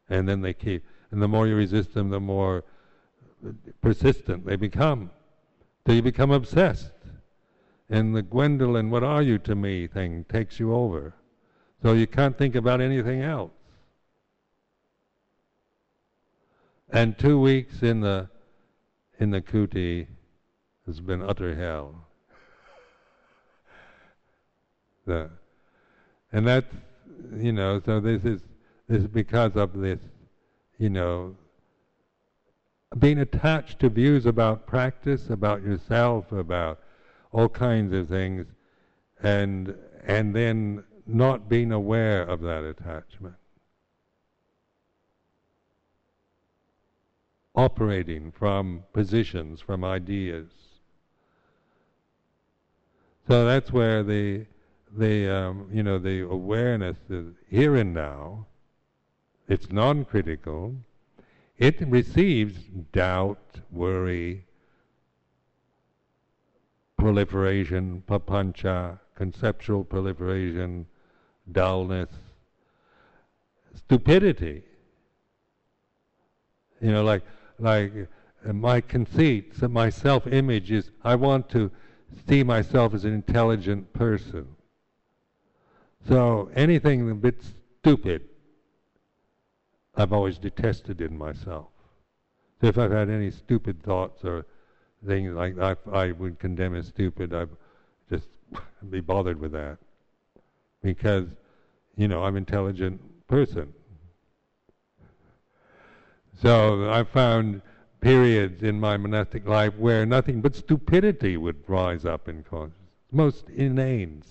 and 0.10 0.30
then 0.30 0.42
they 0.42 0.54
keep. 0.54 0.86
And 1.12 1.22
the 1.22 1.28
more 1.28 1.48
you 1.48 1.56
resist 1.56 1.94
them, 1.94 2.10
the 2.10 2.20
more 2.20 2.64
persistent 3.82 4.46
they 4.46 4.56
become. 4.56 5.10
So 5.88 5.94
you 5.94 6.02
become 6.02 6.32
obsessed. 6.32 6.92
And 7.90 8.14
the 8.14 8.22
Gwendolyn, 8.22 8.90
what 8.90 9.06
are 9.06 9.22
you 9.22 9.38
to 9.40 9.56
me 9.56 9.88
thing 9.88 10.26
takes 10.28 10.60
you 10.60 10.76
over. 10.76 11.14
So 11.82 11.94
you 11.94 12.06
can't 12.06 12.38
think 12.38 12.56
about 12.56 12.82
anything 12.82 13.22
else. 13.22 13.54
And 16.90 17.18
two 17.18 17.40
weeks 17.40 17.84
in 17.84 18.02
the 18.02 18.28
in 19.20 19.32
the 19.32 19.42
kuti 19.42 20.08
has 20.86 21.00
been 21.00 21.22
utter 21.22 21.56
hell. 21.56 21.96
the, 25.06 25.30
and 26.34 26.46
that's 26.46 26.76
you 27.38 27.54
know, 27.54 27.82
so 27.86 28.02
this 28.02 28.26
is 28.26 28.42
this 28.90 29.04
is 29.04 29.08
because 29.08 29.56
of 29.56 29.72
this, 29.80 30.00
you 30.78 30.90
know, 30.90 31.36
being 32.98 33.20
attached 33.20 33.80
to 33.80 33.90
views 33.90 34.26
about 34.26 34.66
practice, 34.66 35.30
about 35.30 35.62
yourself, 35.62 36.32
about 36.32 36.80
all 37.32 37.50
kinds 37.50 37.94
of 37.94 38.08
things, 38.08 38.46
and 39.22 39.76
and 40.06 40.36
then 40.36 40.84
not 41.06 41.50
being 41.50 41.72
aware 41.72 42.22
of 42.24 42.42
that 42.42 42.64
attachment. 42.64 43.36
Operating 47.56 48.32
from 48.32 48.84
positions, 48.94 49.60
from 49.60 49.84
ideas. 49.84 50.48
So 53.28 53.46
that's 53.46 53.74
where 53.74 54.04
the 54.04 54.46
the 54.96 55.30
um, 55.30 55.70
you 55.74 55.84
know 55.84 56.00
the 56.00 56.22
awareness 56.22 56.98
is 57.10 57.34
here 57.50 57.76
and 57.76 57.94
now. 57.94 58.46
It's 59.50 59.72
non-critical. 59.72 60.76
It 61.58 61.82
receives 61.88 62.60
doubt, 62.92 63.62
worry, 63.72 64.46
proliferation, 66.98 68.04
papancha, 68.08 69.00
conceptual 69.16 69.84
proliferation, 69.84 70.86
dullness, 71.52 72.10
stupidity. 73.76 74.64
You 76.80 76.92
know, 76.92 77.04
like 77.04 77.24
like 77.60 77.92
uh, 78.46 78.54
my 78.54 78.82
conceit, 78.82 79.60
my 79.70 79.90
self-image 79.90 80.72
is 80.72 80.92
I 81.04 81.16
want 81.16 81.50
to 81.50 81.72
see 82.28 82.44
myself 82.44 82.94
as 82.94 83.04
an 83.04 83.14
intelligent 83.14 83.94
person. 83.94 84.48
So 86.08 86.52
anything 86.56 87.10
a 87.10 87.16
bit 87.16 87.42
stupid, 87.80 88.30
I've 89.98 90.14
always 90.14 90.38
detested 90.38 91.02
in 91.02 91.18
myself. 91.18 91.68
So 92.62 92.68
if 92.68 92.78
I've 92.78 92.92
had 92.92 93.10
any 93.10 93.32
stupid 93.32 93.82
thoughts 93.82 94.24
or 94.24 94.46
things 95.06 95.34
like 95.34 95.56
that, 95.56 95.80
I 95.92 96.12
would 96.12 96.38
condemn 96.40 96.76
as 96.76 96.88
stupid. 96.88 97.34
I'd 97.34 97.50
just 98.10 98.28
be 98.90 99.00
bothered 99.00 99.40
with 99.40 99.52
that 99.54 99.80
because, 100.84 101.28
you 101.96 102.08
know, 102.08 102.24
I'm 102.24 102.36
an 102.36 102.44
intelligent 102.44 103.02
person. 103.28 103.74
So 106.40 106.92
I 106.92 107.04
found 107.04 107.64
periods 108.00 108.62
in 108.62 108.80
my 108.80 108.98
monastic 108.98 109.48
life 109.48 109.76
where 109.76 110.06
nothing 110.06 110.42
but 110.42 110.56
stupidity 110.56 111.36
would 111.38 111.64
rise 111.68 112.06
up 112.06 112.30
in 112.30 112.44
consciousness, 112.44 112.78
most 113.12 113.50
inane 113.50 114.22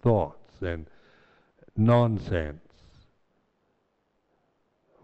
thoughts 0.00 0.62
and 0.62 0.86
nonsense 1.76 2.67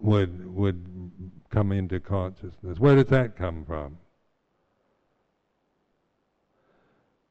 would 0.05 0.55
would 0.55 1.11
come 1.51 1.73
into 1.73 1.99
consciousness. 1.99 2.79
Where 2.79 2.97
does 2.97 3.07
that 3.07 3.37
come 3.37 3.65
from? 3.65 3.99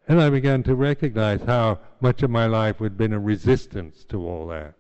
And 0.08 0.20
I 0.22 0.30
began 0.30 0.64
to 0.64 0.76
recognize 0.76 1.42
how 1.44 1.80
much 2.02 2.24
of 2.24 2.30
my 2.30 2.46
life 2.46 2.80
had 2.80 2.98
been 2.98 3.14
a 3.14 3.20
resistance 3.20 4.04
to 4.06 4.28
all 4.28 4.48
that. 4.48 4.76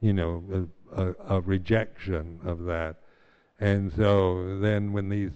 You 0.00 0.12
know, 0.12 0.68
a, 0.96 1.02
a, 1.02 1.14
a 1.36 1.40
rejection 1.40 2.40
of 2.44 2.64
that. 2.64 2.96
And 3.60 3.92
so 3.92 4.58
then 4.58 4.92
when 4.92 5.08
these, 5.08 5.30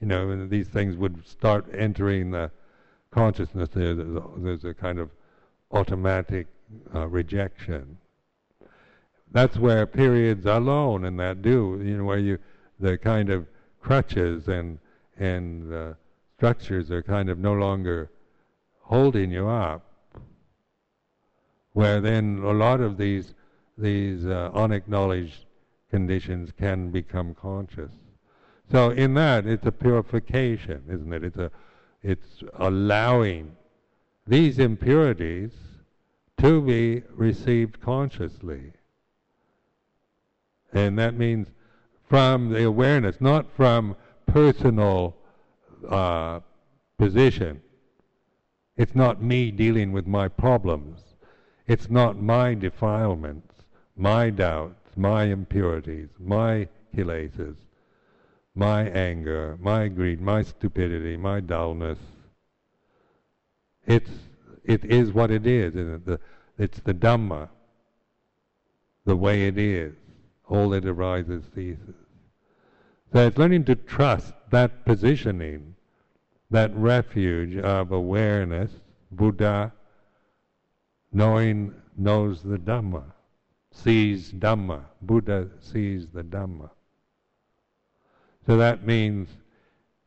you 0.00 0.06
know, 0.06 0.46
these 0.46 0.68
things 0.68 0.96
would 0.96 1.26
start 1.26 1.66
entering 1.76 2.30
the 2.30 2.50
consciousness, 3.10 3.70
there's 3.72 3.98
a, 3.98 4.22
there's 4.36 4.64
a 4.64 4.74
kind 4.74 4.98
of 4.98 5.10
automatic 5.72 6.46
uh, 6.94 7.08
rejection. 7.08 7.96
That's 9.32 9.56
where 9.56 9.86
periods 9.86 10.46
alone 10.46 11.04
and 11.04 11.18
that 11.20 11.42
do, 11.42 11.80
you 11.84 11.98
know, 11.98 12.04
where 12.04 12.18
you, 12.18 12.38
the 12.80 12.98
kind 12.98 13.30
of 13.30 13.46
crutches 13.80 14.48
and, 14.48 14.78
and 15.18 15.72
uh, 15.72 15.92
structures 16.36 16.90
are 16.90 17.02
kind 17.02 17.30
of 17.30 17.38
no 17.38 17.52
longer 17.52 18.10
holding 18.80 19.30
you 19.30 19.48
up. 19.48 19.86
Where 21.72 22.00
then 22.00 22.40
a 22.42 22.52
lot 22.52 22.80
of 22.80 22.96
these, 22.96 23.34
these 23.78 24.26
uh, 24.26 24.50
unacknowledged 24.52 25.44
conditions 25.90 26.50
can 26.58 26.90
become 26.90 27.34
conscious. 27.34 27.92
So 28.70 28.90
in 28.90 29.14
that, 29.14 29.46
it's 29.46 29.66
a 29.66 29.72
purification, 29.72 30.82
isn't 30.88 31.12
it? 31.12 31.24
It's 31.24 31.36
a, 31.36 31.50
it's 32.02 32.42
allowing 32.58 33.56
these 34.26 34.58
impurities 34.58 35.52
to 36.38 36.60
be 36.62 37.02
received 37.14 37.80
consciously. 37.80 38.72
And 40.72 40.98
that 40.98 41.16
means 41.16 41.48
from 42.08 42.50
the 42.50 42.64
awareness, 42.64 43.20
not 43.20 43.46
from 43.56 43.96
personal 44.26 45.16
uh, 45.88 46.40
position. 46.98 47.62
It's 48.76 48.94
not 48.94 49.22
me 49.22 49.50
dealing 49.50 49.92
with 49.92 50.06
my 50.06 50.28
problems. 50.28 51.00
It's 51.66 51.90
not 51.90 52.20
my 52.20 52.54
defilements, 52.54 53.54
my 53.96 54.30
doubts, 54.30 54.96
my 54.96 55.24
impurities, 55.24 56.08
my 56.18 56.68
kilesas, 56.94 57.56
my 58.54 58.88
anger, 58.88 59.56
my 59.60 59.88
greed, 59.88 60.20
my 60.20 60.42
stupidity, 60.42 61.16
my 61.16 61.40
dullness. 61.40 61.98
It's 63.86 64.10
it 64.64 64.84
is 64.84 65.12
what 65.12 65.30
it 65.30 65.46
is. 65.46 65.74
It? 65.74 66.06
The, 66.06 66.20
it's 66.58 66.80
the 66.80 66.94
Dhamma, 66.94 67.48
the 69.04 69.16
way 69.16 69.46
it 69.46 69.58
is. 69.58 69.94
All 70.50 70.68
that 70.70 70.84
arises 70.84 71.44
ceases. 71.54 71.94
So 73.12 73.26
it's 73.26 73.38
learning 73.38 73.64
to 73.66 73.76
trust 73.76 74.34
that 74.50 74.84
positioning, 74.84 75.76
that 76.50 76.74
refuge 76.74 77.56
of 77.56 77.92
awareness, 77.92 78.72
Buddha, 79.12 79.72
knowing 81.12 81.72
knows 81.96 82.42
the 82.42 82.58
Dhamma, 82.58 83.04
sees 83.72 84.32
Dhamma. 84.32 84.82
Buddha 85.00 85.48
sees 85.60 86.08
the 86.08 86.24
Dhamma. 86.24 86.70
So 88.44 88.56
that 88.56 88.84
means, 88.84 89.28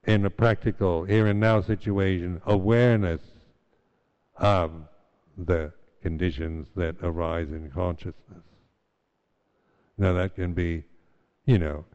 in 0.05 0.25
a 0.25 0.29
practical 0.29 1.05
here 1.05 1.27
and 1.27 1.39
now 1.39 1.61
situation, 1.61 2.41
awareness 2.45 3.21
of 4.35 4.71
the 5.37 5.71
conditions 6.01 6.67
that 6.75 6.97
arise 7.01 7.49
in 7.49 7.71
consciousness. 7.71 8.43
Now 9.97 10.13
that 10.13 10.35
can 10.35 10.53
be, 10.53 10.83
you 11.45 11.59
know, 11.59 11.85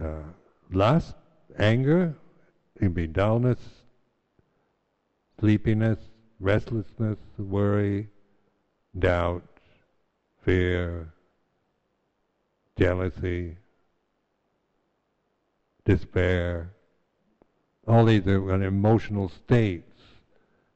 uh, 0.00 0.22
lust, 0.70 1.14
anger, 1.58 2.14
it 2.76 2.78
can 2.80 2.92
be 2.92 3.06
dullness, 3.06 3.58
sleepiness, 5.40 5.98
restlessness, 6.40 7.18
worry, 7.38 8.08
doubt, 8.98 9.44
fear, 10.44 11.12
jealousy, 12.78 13.56
despair. 15.84 16.72
All 17.86 18.04
these 18.04 18.26
are 18.26 18.62
emotional 18.62 19.30
states 19.30 19.88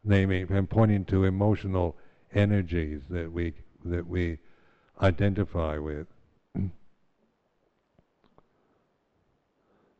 naming 0.05 0.51
and 0.51 0.69
pointing 0.69 1.05
to 1.05 1.25
emotional 1.25 1.97
energies 2.35 3.03
that 3.11 3.31
we 3.31 3.53
that 3.85 4.07
we 4.07 4.39
identify 5.03 5.79
with. 5.79 6.07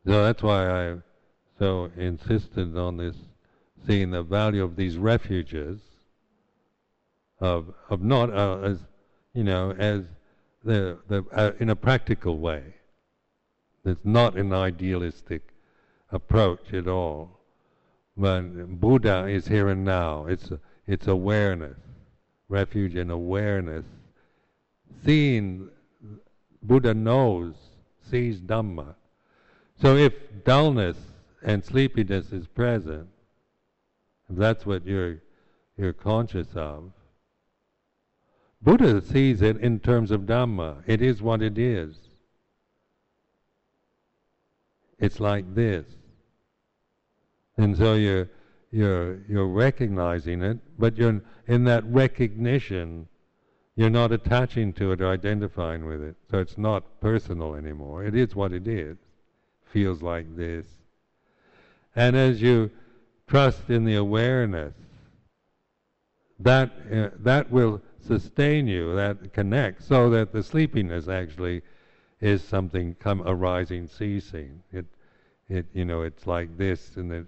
So 0.05 0.23
that's 0.25 0.43
why 0.43 0.69
I 0.69 0.97
so 1.59 1.91
insisted 1.97 2.77
on 2.77 2.97
this, 2.97 3.15
seeing 3.87 4.11
the 4.11 4.23
value 4.23 4.65
of 4.65 4.75
these 4.75 4.97
refuges, 4.97 5.79
of 7.39 7.73
of 7.89 8.03
not 8.03 8.33
uh, 8.33 8.59
as 8.63 8.79
you 9.33 9.45
know 9.45 9.73
as 9.79 10.03
the 10.65 10.99
the 11.09 11.25
uh, 11.33 11.53
in 11.61 11.71
a 11.71 11.77
practical 11.77 12.39
way. 12.39 12.75
It's 13.85 14.05
not 14.05 14.37
an 14.37 14.53
idealistic 14.53 15.43
approach 16.11 16.73
at 16.73 16.87
all. 16.87 17.41
But 18.17 18.81
Buddha 18.81 19.27
is 19.27 19.49
here 19.49 19.69
and 19.69 19.85
now. 19.85 20.27
It's 20.27 20.51
it's 20.87 21.07
awareness, 21.07 21.79
refuge 22.49 22.97
and 22.97 23.11
awareness. 23.11 23.85
Seeing 25.05 25.69
Buddha 26.63 26.95
knows, 26.95 27.55
sees 28.11 28.41
Dhamma. 28.41 28.95
So 29.81 29.97
if 29.97 30.15
dullness 30.45 30.97
and 31.43 31.65
sleepiness 31.65 32.31
is 32.33 32.47
present, 32.47 33.09
if 34.31 34.37
that's 34.37 34.65
what 34.65 34.87
you're 34.87 35.21
you're 35.77 35.93
conscious 35.93 36.49
of, 36.55 36.93
Buddha 38.61 39.01
sees 39.01 39.43
it 39.43 39.57
in 39.57 39.81
terms 39.81 40.11
of 40.11 40.23
Dhamma. 40.23 40.83
It 40.87 41.03
is 41.03 41.21
what 41.21 41.43
it 41.43 41.59
is. 41.59 41.97
It's 44.99 45.19
like 45.19 45.55
this. 45.55 45.85
And 47.57 47.77
so 47.77 47.95
you're 47.95 48.29
you're 48.71 49.19
you're 49.29 49.49
recognizing 49.49 50.43
it, 50.43 50.59
but 50.79 50.97
you're 50.97 51.21
in 51.49 51.65
that 51.65 51.85
recognition 51.85 53.09
you're 53.83 53.91
not 53.91 54.13
attaching 54.13 54.73
to 54.73 54.93
it 54.93 55.01
or 55.01 55.11
identifying 55.11 55.85
with 55.85 56.01
it. 56.01 56.15
So 56.31 56.39
it's 56.39 56.57
not 56.57 57.01
personal 57.01 57.57
anymore. 57.57 58.05
It 58.05 58.15
is 58.15 58.33
what 58.33 58.53
it 58.53 58.69
is. 58.69 58.97
Feels 59.73 60.03
like 60.03 60.37
this. 60.37 60.67
And 61.97 62.15
as 62.15 62.41
you 62.41 62.71
trust 63.27 63.71
in 63.71 63.85
the 63.85 63.97
awareness, 63.97 64.73
that 66.39 66.71
uh, 66.93 67.09
that 67.19 67.51
will 67.51 67.83
sustain 68.07 68.69
you, 68.69 68.95
that 68.95 69.33
connects, 69.33 69.87
so 69.87 70.09
that 70.11 70.33
the 70.33 70.45
sleepiness 70.45 71.09
actually 71.09 71.63
is 72.21 72.45
something 72.45 72.95
come 73.01 73.21
arising, 73.23 73.89
ceasing. 73.89 74.63
It, 74.73 74.87
it, 75.49 75.67
you 75.73 75.85
know, 75.85 76.03
it's 76.03 76.29
like 76.29 76.57
this, 76.57 76.93
and 76.95 77.11
it, 77.11 77.27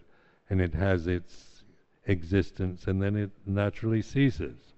and 0.49 0.61
it 0.61 0.75
has 0.75 1.09
its 1.09 1.65
existence, 2.07 2.87
and 2.87 3.03
then 3.03 3.17
it 3.17 3.31
naturally 3.45 4.03
ceases. 4.03 4.74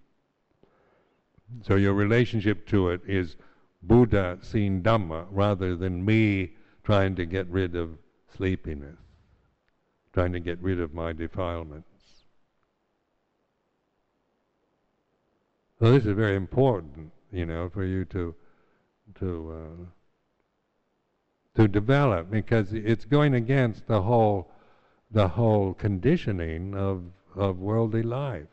So 1.63 1.77
your 1.77 1.95
relationship 1.95 2.67
to 2.69 2.91
it 2.91 3.01
is 3.07 3.37
Buddha 3.83 4.39
seeing 4.43 4.83
Dhamma 4.83 5.27
rather 5.31 5.77
than 5.77 6.05
me 6.05 6.53
trying 6.83 7.15
to 7.17 7.27
get 7.27 7.47
rid 7.49 7.77
of 7.77 7.91
sleepiness, 8.37 8.99
trying 10.13 10.33
to 10.33 10.41
get 10.41 10.61
rid 10.61 10.81
of 10.81 10.93
my 10.95 11.13
defilements. 11.13 11.89
So 15.79 15.93
this 15.93 16.07
is 16.07 16.13
very 16.13 16.37
important, 16.37 17.13
you 17.31 17.45
know, 17.45 17.69
for 17.69 17.85
you 17.85 18.05
to 18.07 18.35
to 19.21 19.53
uh, 19.53 19.85
to 21.61 21.69
develop 21.69 22.31
because 22.31 22.73
it's 22.73 23.05
going 23.05 23.35
against 23.35 23.87
the 23.87 24.03
whole 24.03 24.51
the 25.11 25.29
whole 25.29 25.75
conditioning 25.75 26.75
of 26.75 27.03
of 27.35 27.59
worldly 27.59 28.03
life. 28.03 28.49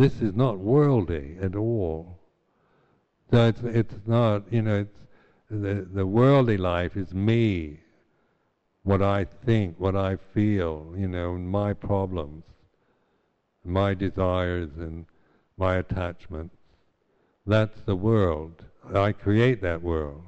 This 0.00 0.22
is 0.22 0.34
not 0.34 0.58
worldly 0.58 1.36
at 1.42 1.54
all. 1.54 2.18
So 3.30 3.48
it's 3.48 3.60
it's 3.60 3.98
not 4.06 4.50
you 4.50 4.62
know 4.62 4.86
the 5.50 5.86
the 5.92 6.06
worldly 6.06 6.56
life 6.56 6.96
is 6.96 7.12
me, 7.12 7.80
what 8.82 9.02
I 9.02 9.26
think, 9.44 9.78
what 9.78 9.94
I 9.94 10.16
feel, 10.32 10.94
you 10.96 11.06
know, 11.06 11.36
my 11.36 11.74
problems, 11.74 12.44
my 13.62 13.92
desires 13.92 14.70
and 14.78 15.04
my 15.58 15.76
attachments. 15.76 16.56
That's 17.46 17.82
the 17.82 17.96
world. 17.96 18.64
I 18.94 19.12
create 19.12 19.60
that 19.60 19.82
world. 19.82 20.24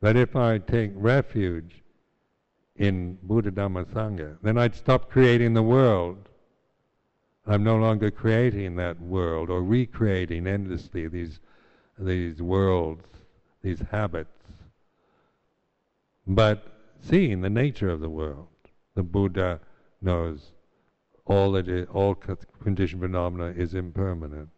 But 0.00 0.16
if 0.16 0.36
I 0.36 0.58
take 0.58 0.92
refuge 0.94 1.82
in 2.76 3.18
Buddha 3.24 3.50
Dhamma 3.50 3.86
Sangha, 3.86 4.36
then 4.40 4.56
I'd 4.56 4.76
stop 4.76 5.10
creating 5.10 5.54
the 5.54 5.64
world. 5.64 6.27
I'm 7.48 7.64
no 7.64 7.76
longer 7.76 8.10
creating 8.10 8.76
that 8.76 9.00
world 9.00 9.48
or 9.48 9.62
recreating 9.62 10.46
endlessly 10.46 11.08
these 11.08 11.40
these 11.98 12.40
worlds, 12.40 13.04
these 13.62 13.80
habits. 13.90 14.30
But 16.26 16.62
seeing 17.00 17.40
the 17.40 17.50
nature 17.50 17.88
of 17.88 18.00
the 18.00 18.10
world, 18.10 18.48
the 18.94 19.02
Buddha 19.02 19.60
knows 20.00 20.52
all 21.24 21.52
that 21.52 21.68
is, 21.68 21.86
all 21.92 22.14
conditioned 22.14 23.02
phenomena 23.02 23.52
is 23.56 23.74
impermanent. 23.74 24.50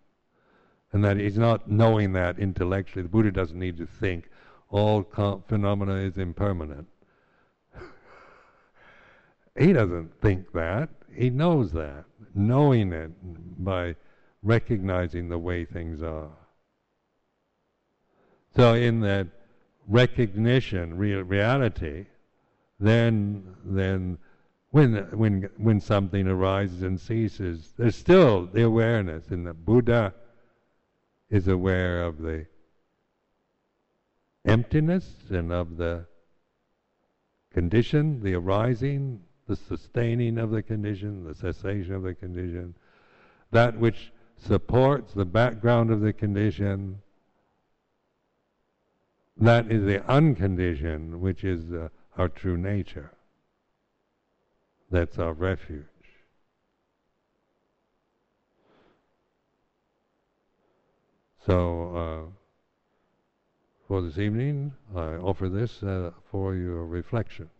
And 0.92 1.04
that 1.04 1.16
he's 1.16 1.38
not 1.38 1.70
knowing 1.70 2.12
that 2.14 2.38
intellectually. 2.38 3.04
The 3.04 3.08
Buddha 3.08 3.30
doesn't 3.30 3.58
need 3.58 3.78
to 3.78 3.86
think 3.86 4.28
all 4.68 5.02
phenomena 5.48 5.94
is 5.94 6.18
impermanent. 6.18 6.88
he 9.58 9.72
doesn't 9.72 10.20
think 10.20 10.52
that. 10.52 10.90
He 11.12 11.30
knows 11.30 11.72
that, 11.72 12.04
knowing 12.34 12.92
it 12.92 13.10
by 13.62 13.96
recognizing 14.42 15.28
the 15.28 15.38
way 15.38 15.64
things 15.64 16.02
are. 16.02 16.30
So 18.56 18.74
in 18.74 19.00
that 19.00 19.28
recognition, 19.86 20.96
real 20.96 21.22
reality, 21.22 22.06
then 22.78 23.54
then 23.64 24.18
when 24.70 24.94
when 25.12 25.48
when 25.56 25.80
something 25.80 26.26
arises 26.26 26.82
and 26.82 26.98
ceases, 26.98 27.72
there's 27.76 27.96
still 27.96 28.46
the 28.46 28.62
awareness, 28.62 29.28
and 29.28 29.46
the 29.46 29.54
Buddha 29.54 30.14
is 31.28 31.48
aware 31.48 32.02
of 32.02 32.18
the 32.18 32.46
emptiness 34.44 35.14
and 35.30 35.52
of 35.52 35.76
the 35.76 36.06
condition, 37.52 38.22
the 38.22 38.34
arising, 38.34 39.20
the 39.50 39.56
sustaining 39.56 40.38
of 40.38 40.52
the 40.52 40.62
condition, 40.62 41.24
the 41.24 41.34
cessation 41.34 41.92
of 41.92 42.04
the 42.04 42.14
condition, 42.14 42.72
that 43.50 43.76
which 43.76 44.12
supports 44.36 45.12
the 45.12 45.24
background 45.24 45.90
of 45.90 46.00
the 46.00 46.12
condition. 46.12 47.02
That 49.36 49.72
is 49.72 49.84
the 49.84 50.08
unconditioned, 50.08 51.20
which 51.20 51.42
is 51.42 51.72
uh, 51.72 51.88
our 52.16 52.28
true 52.28 52.56
nature. 52.56 53.10
That's 54.88 55.18
our 55.18 55.32
refuge. 55.32 55.84
So, 61.44 61.96
uh, 61.96 62.30
for 63.88 64.02
this 64.02 64.18
evening, 64.18 64.74
I 64.94 65.14
offer 65.14 65.48
this 65.48 65.82
uh, 65.82 66.12
for 66.30 66.54
your 66.54 66.86
reflection. 66.86 67.50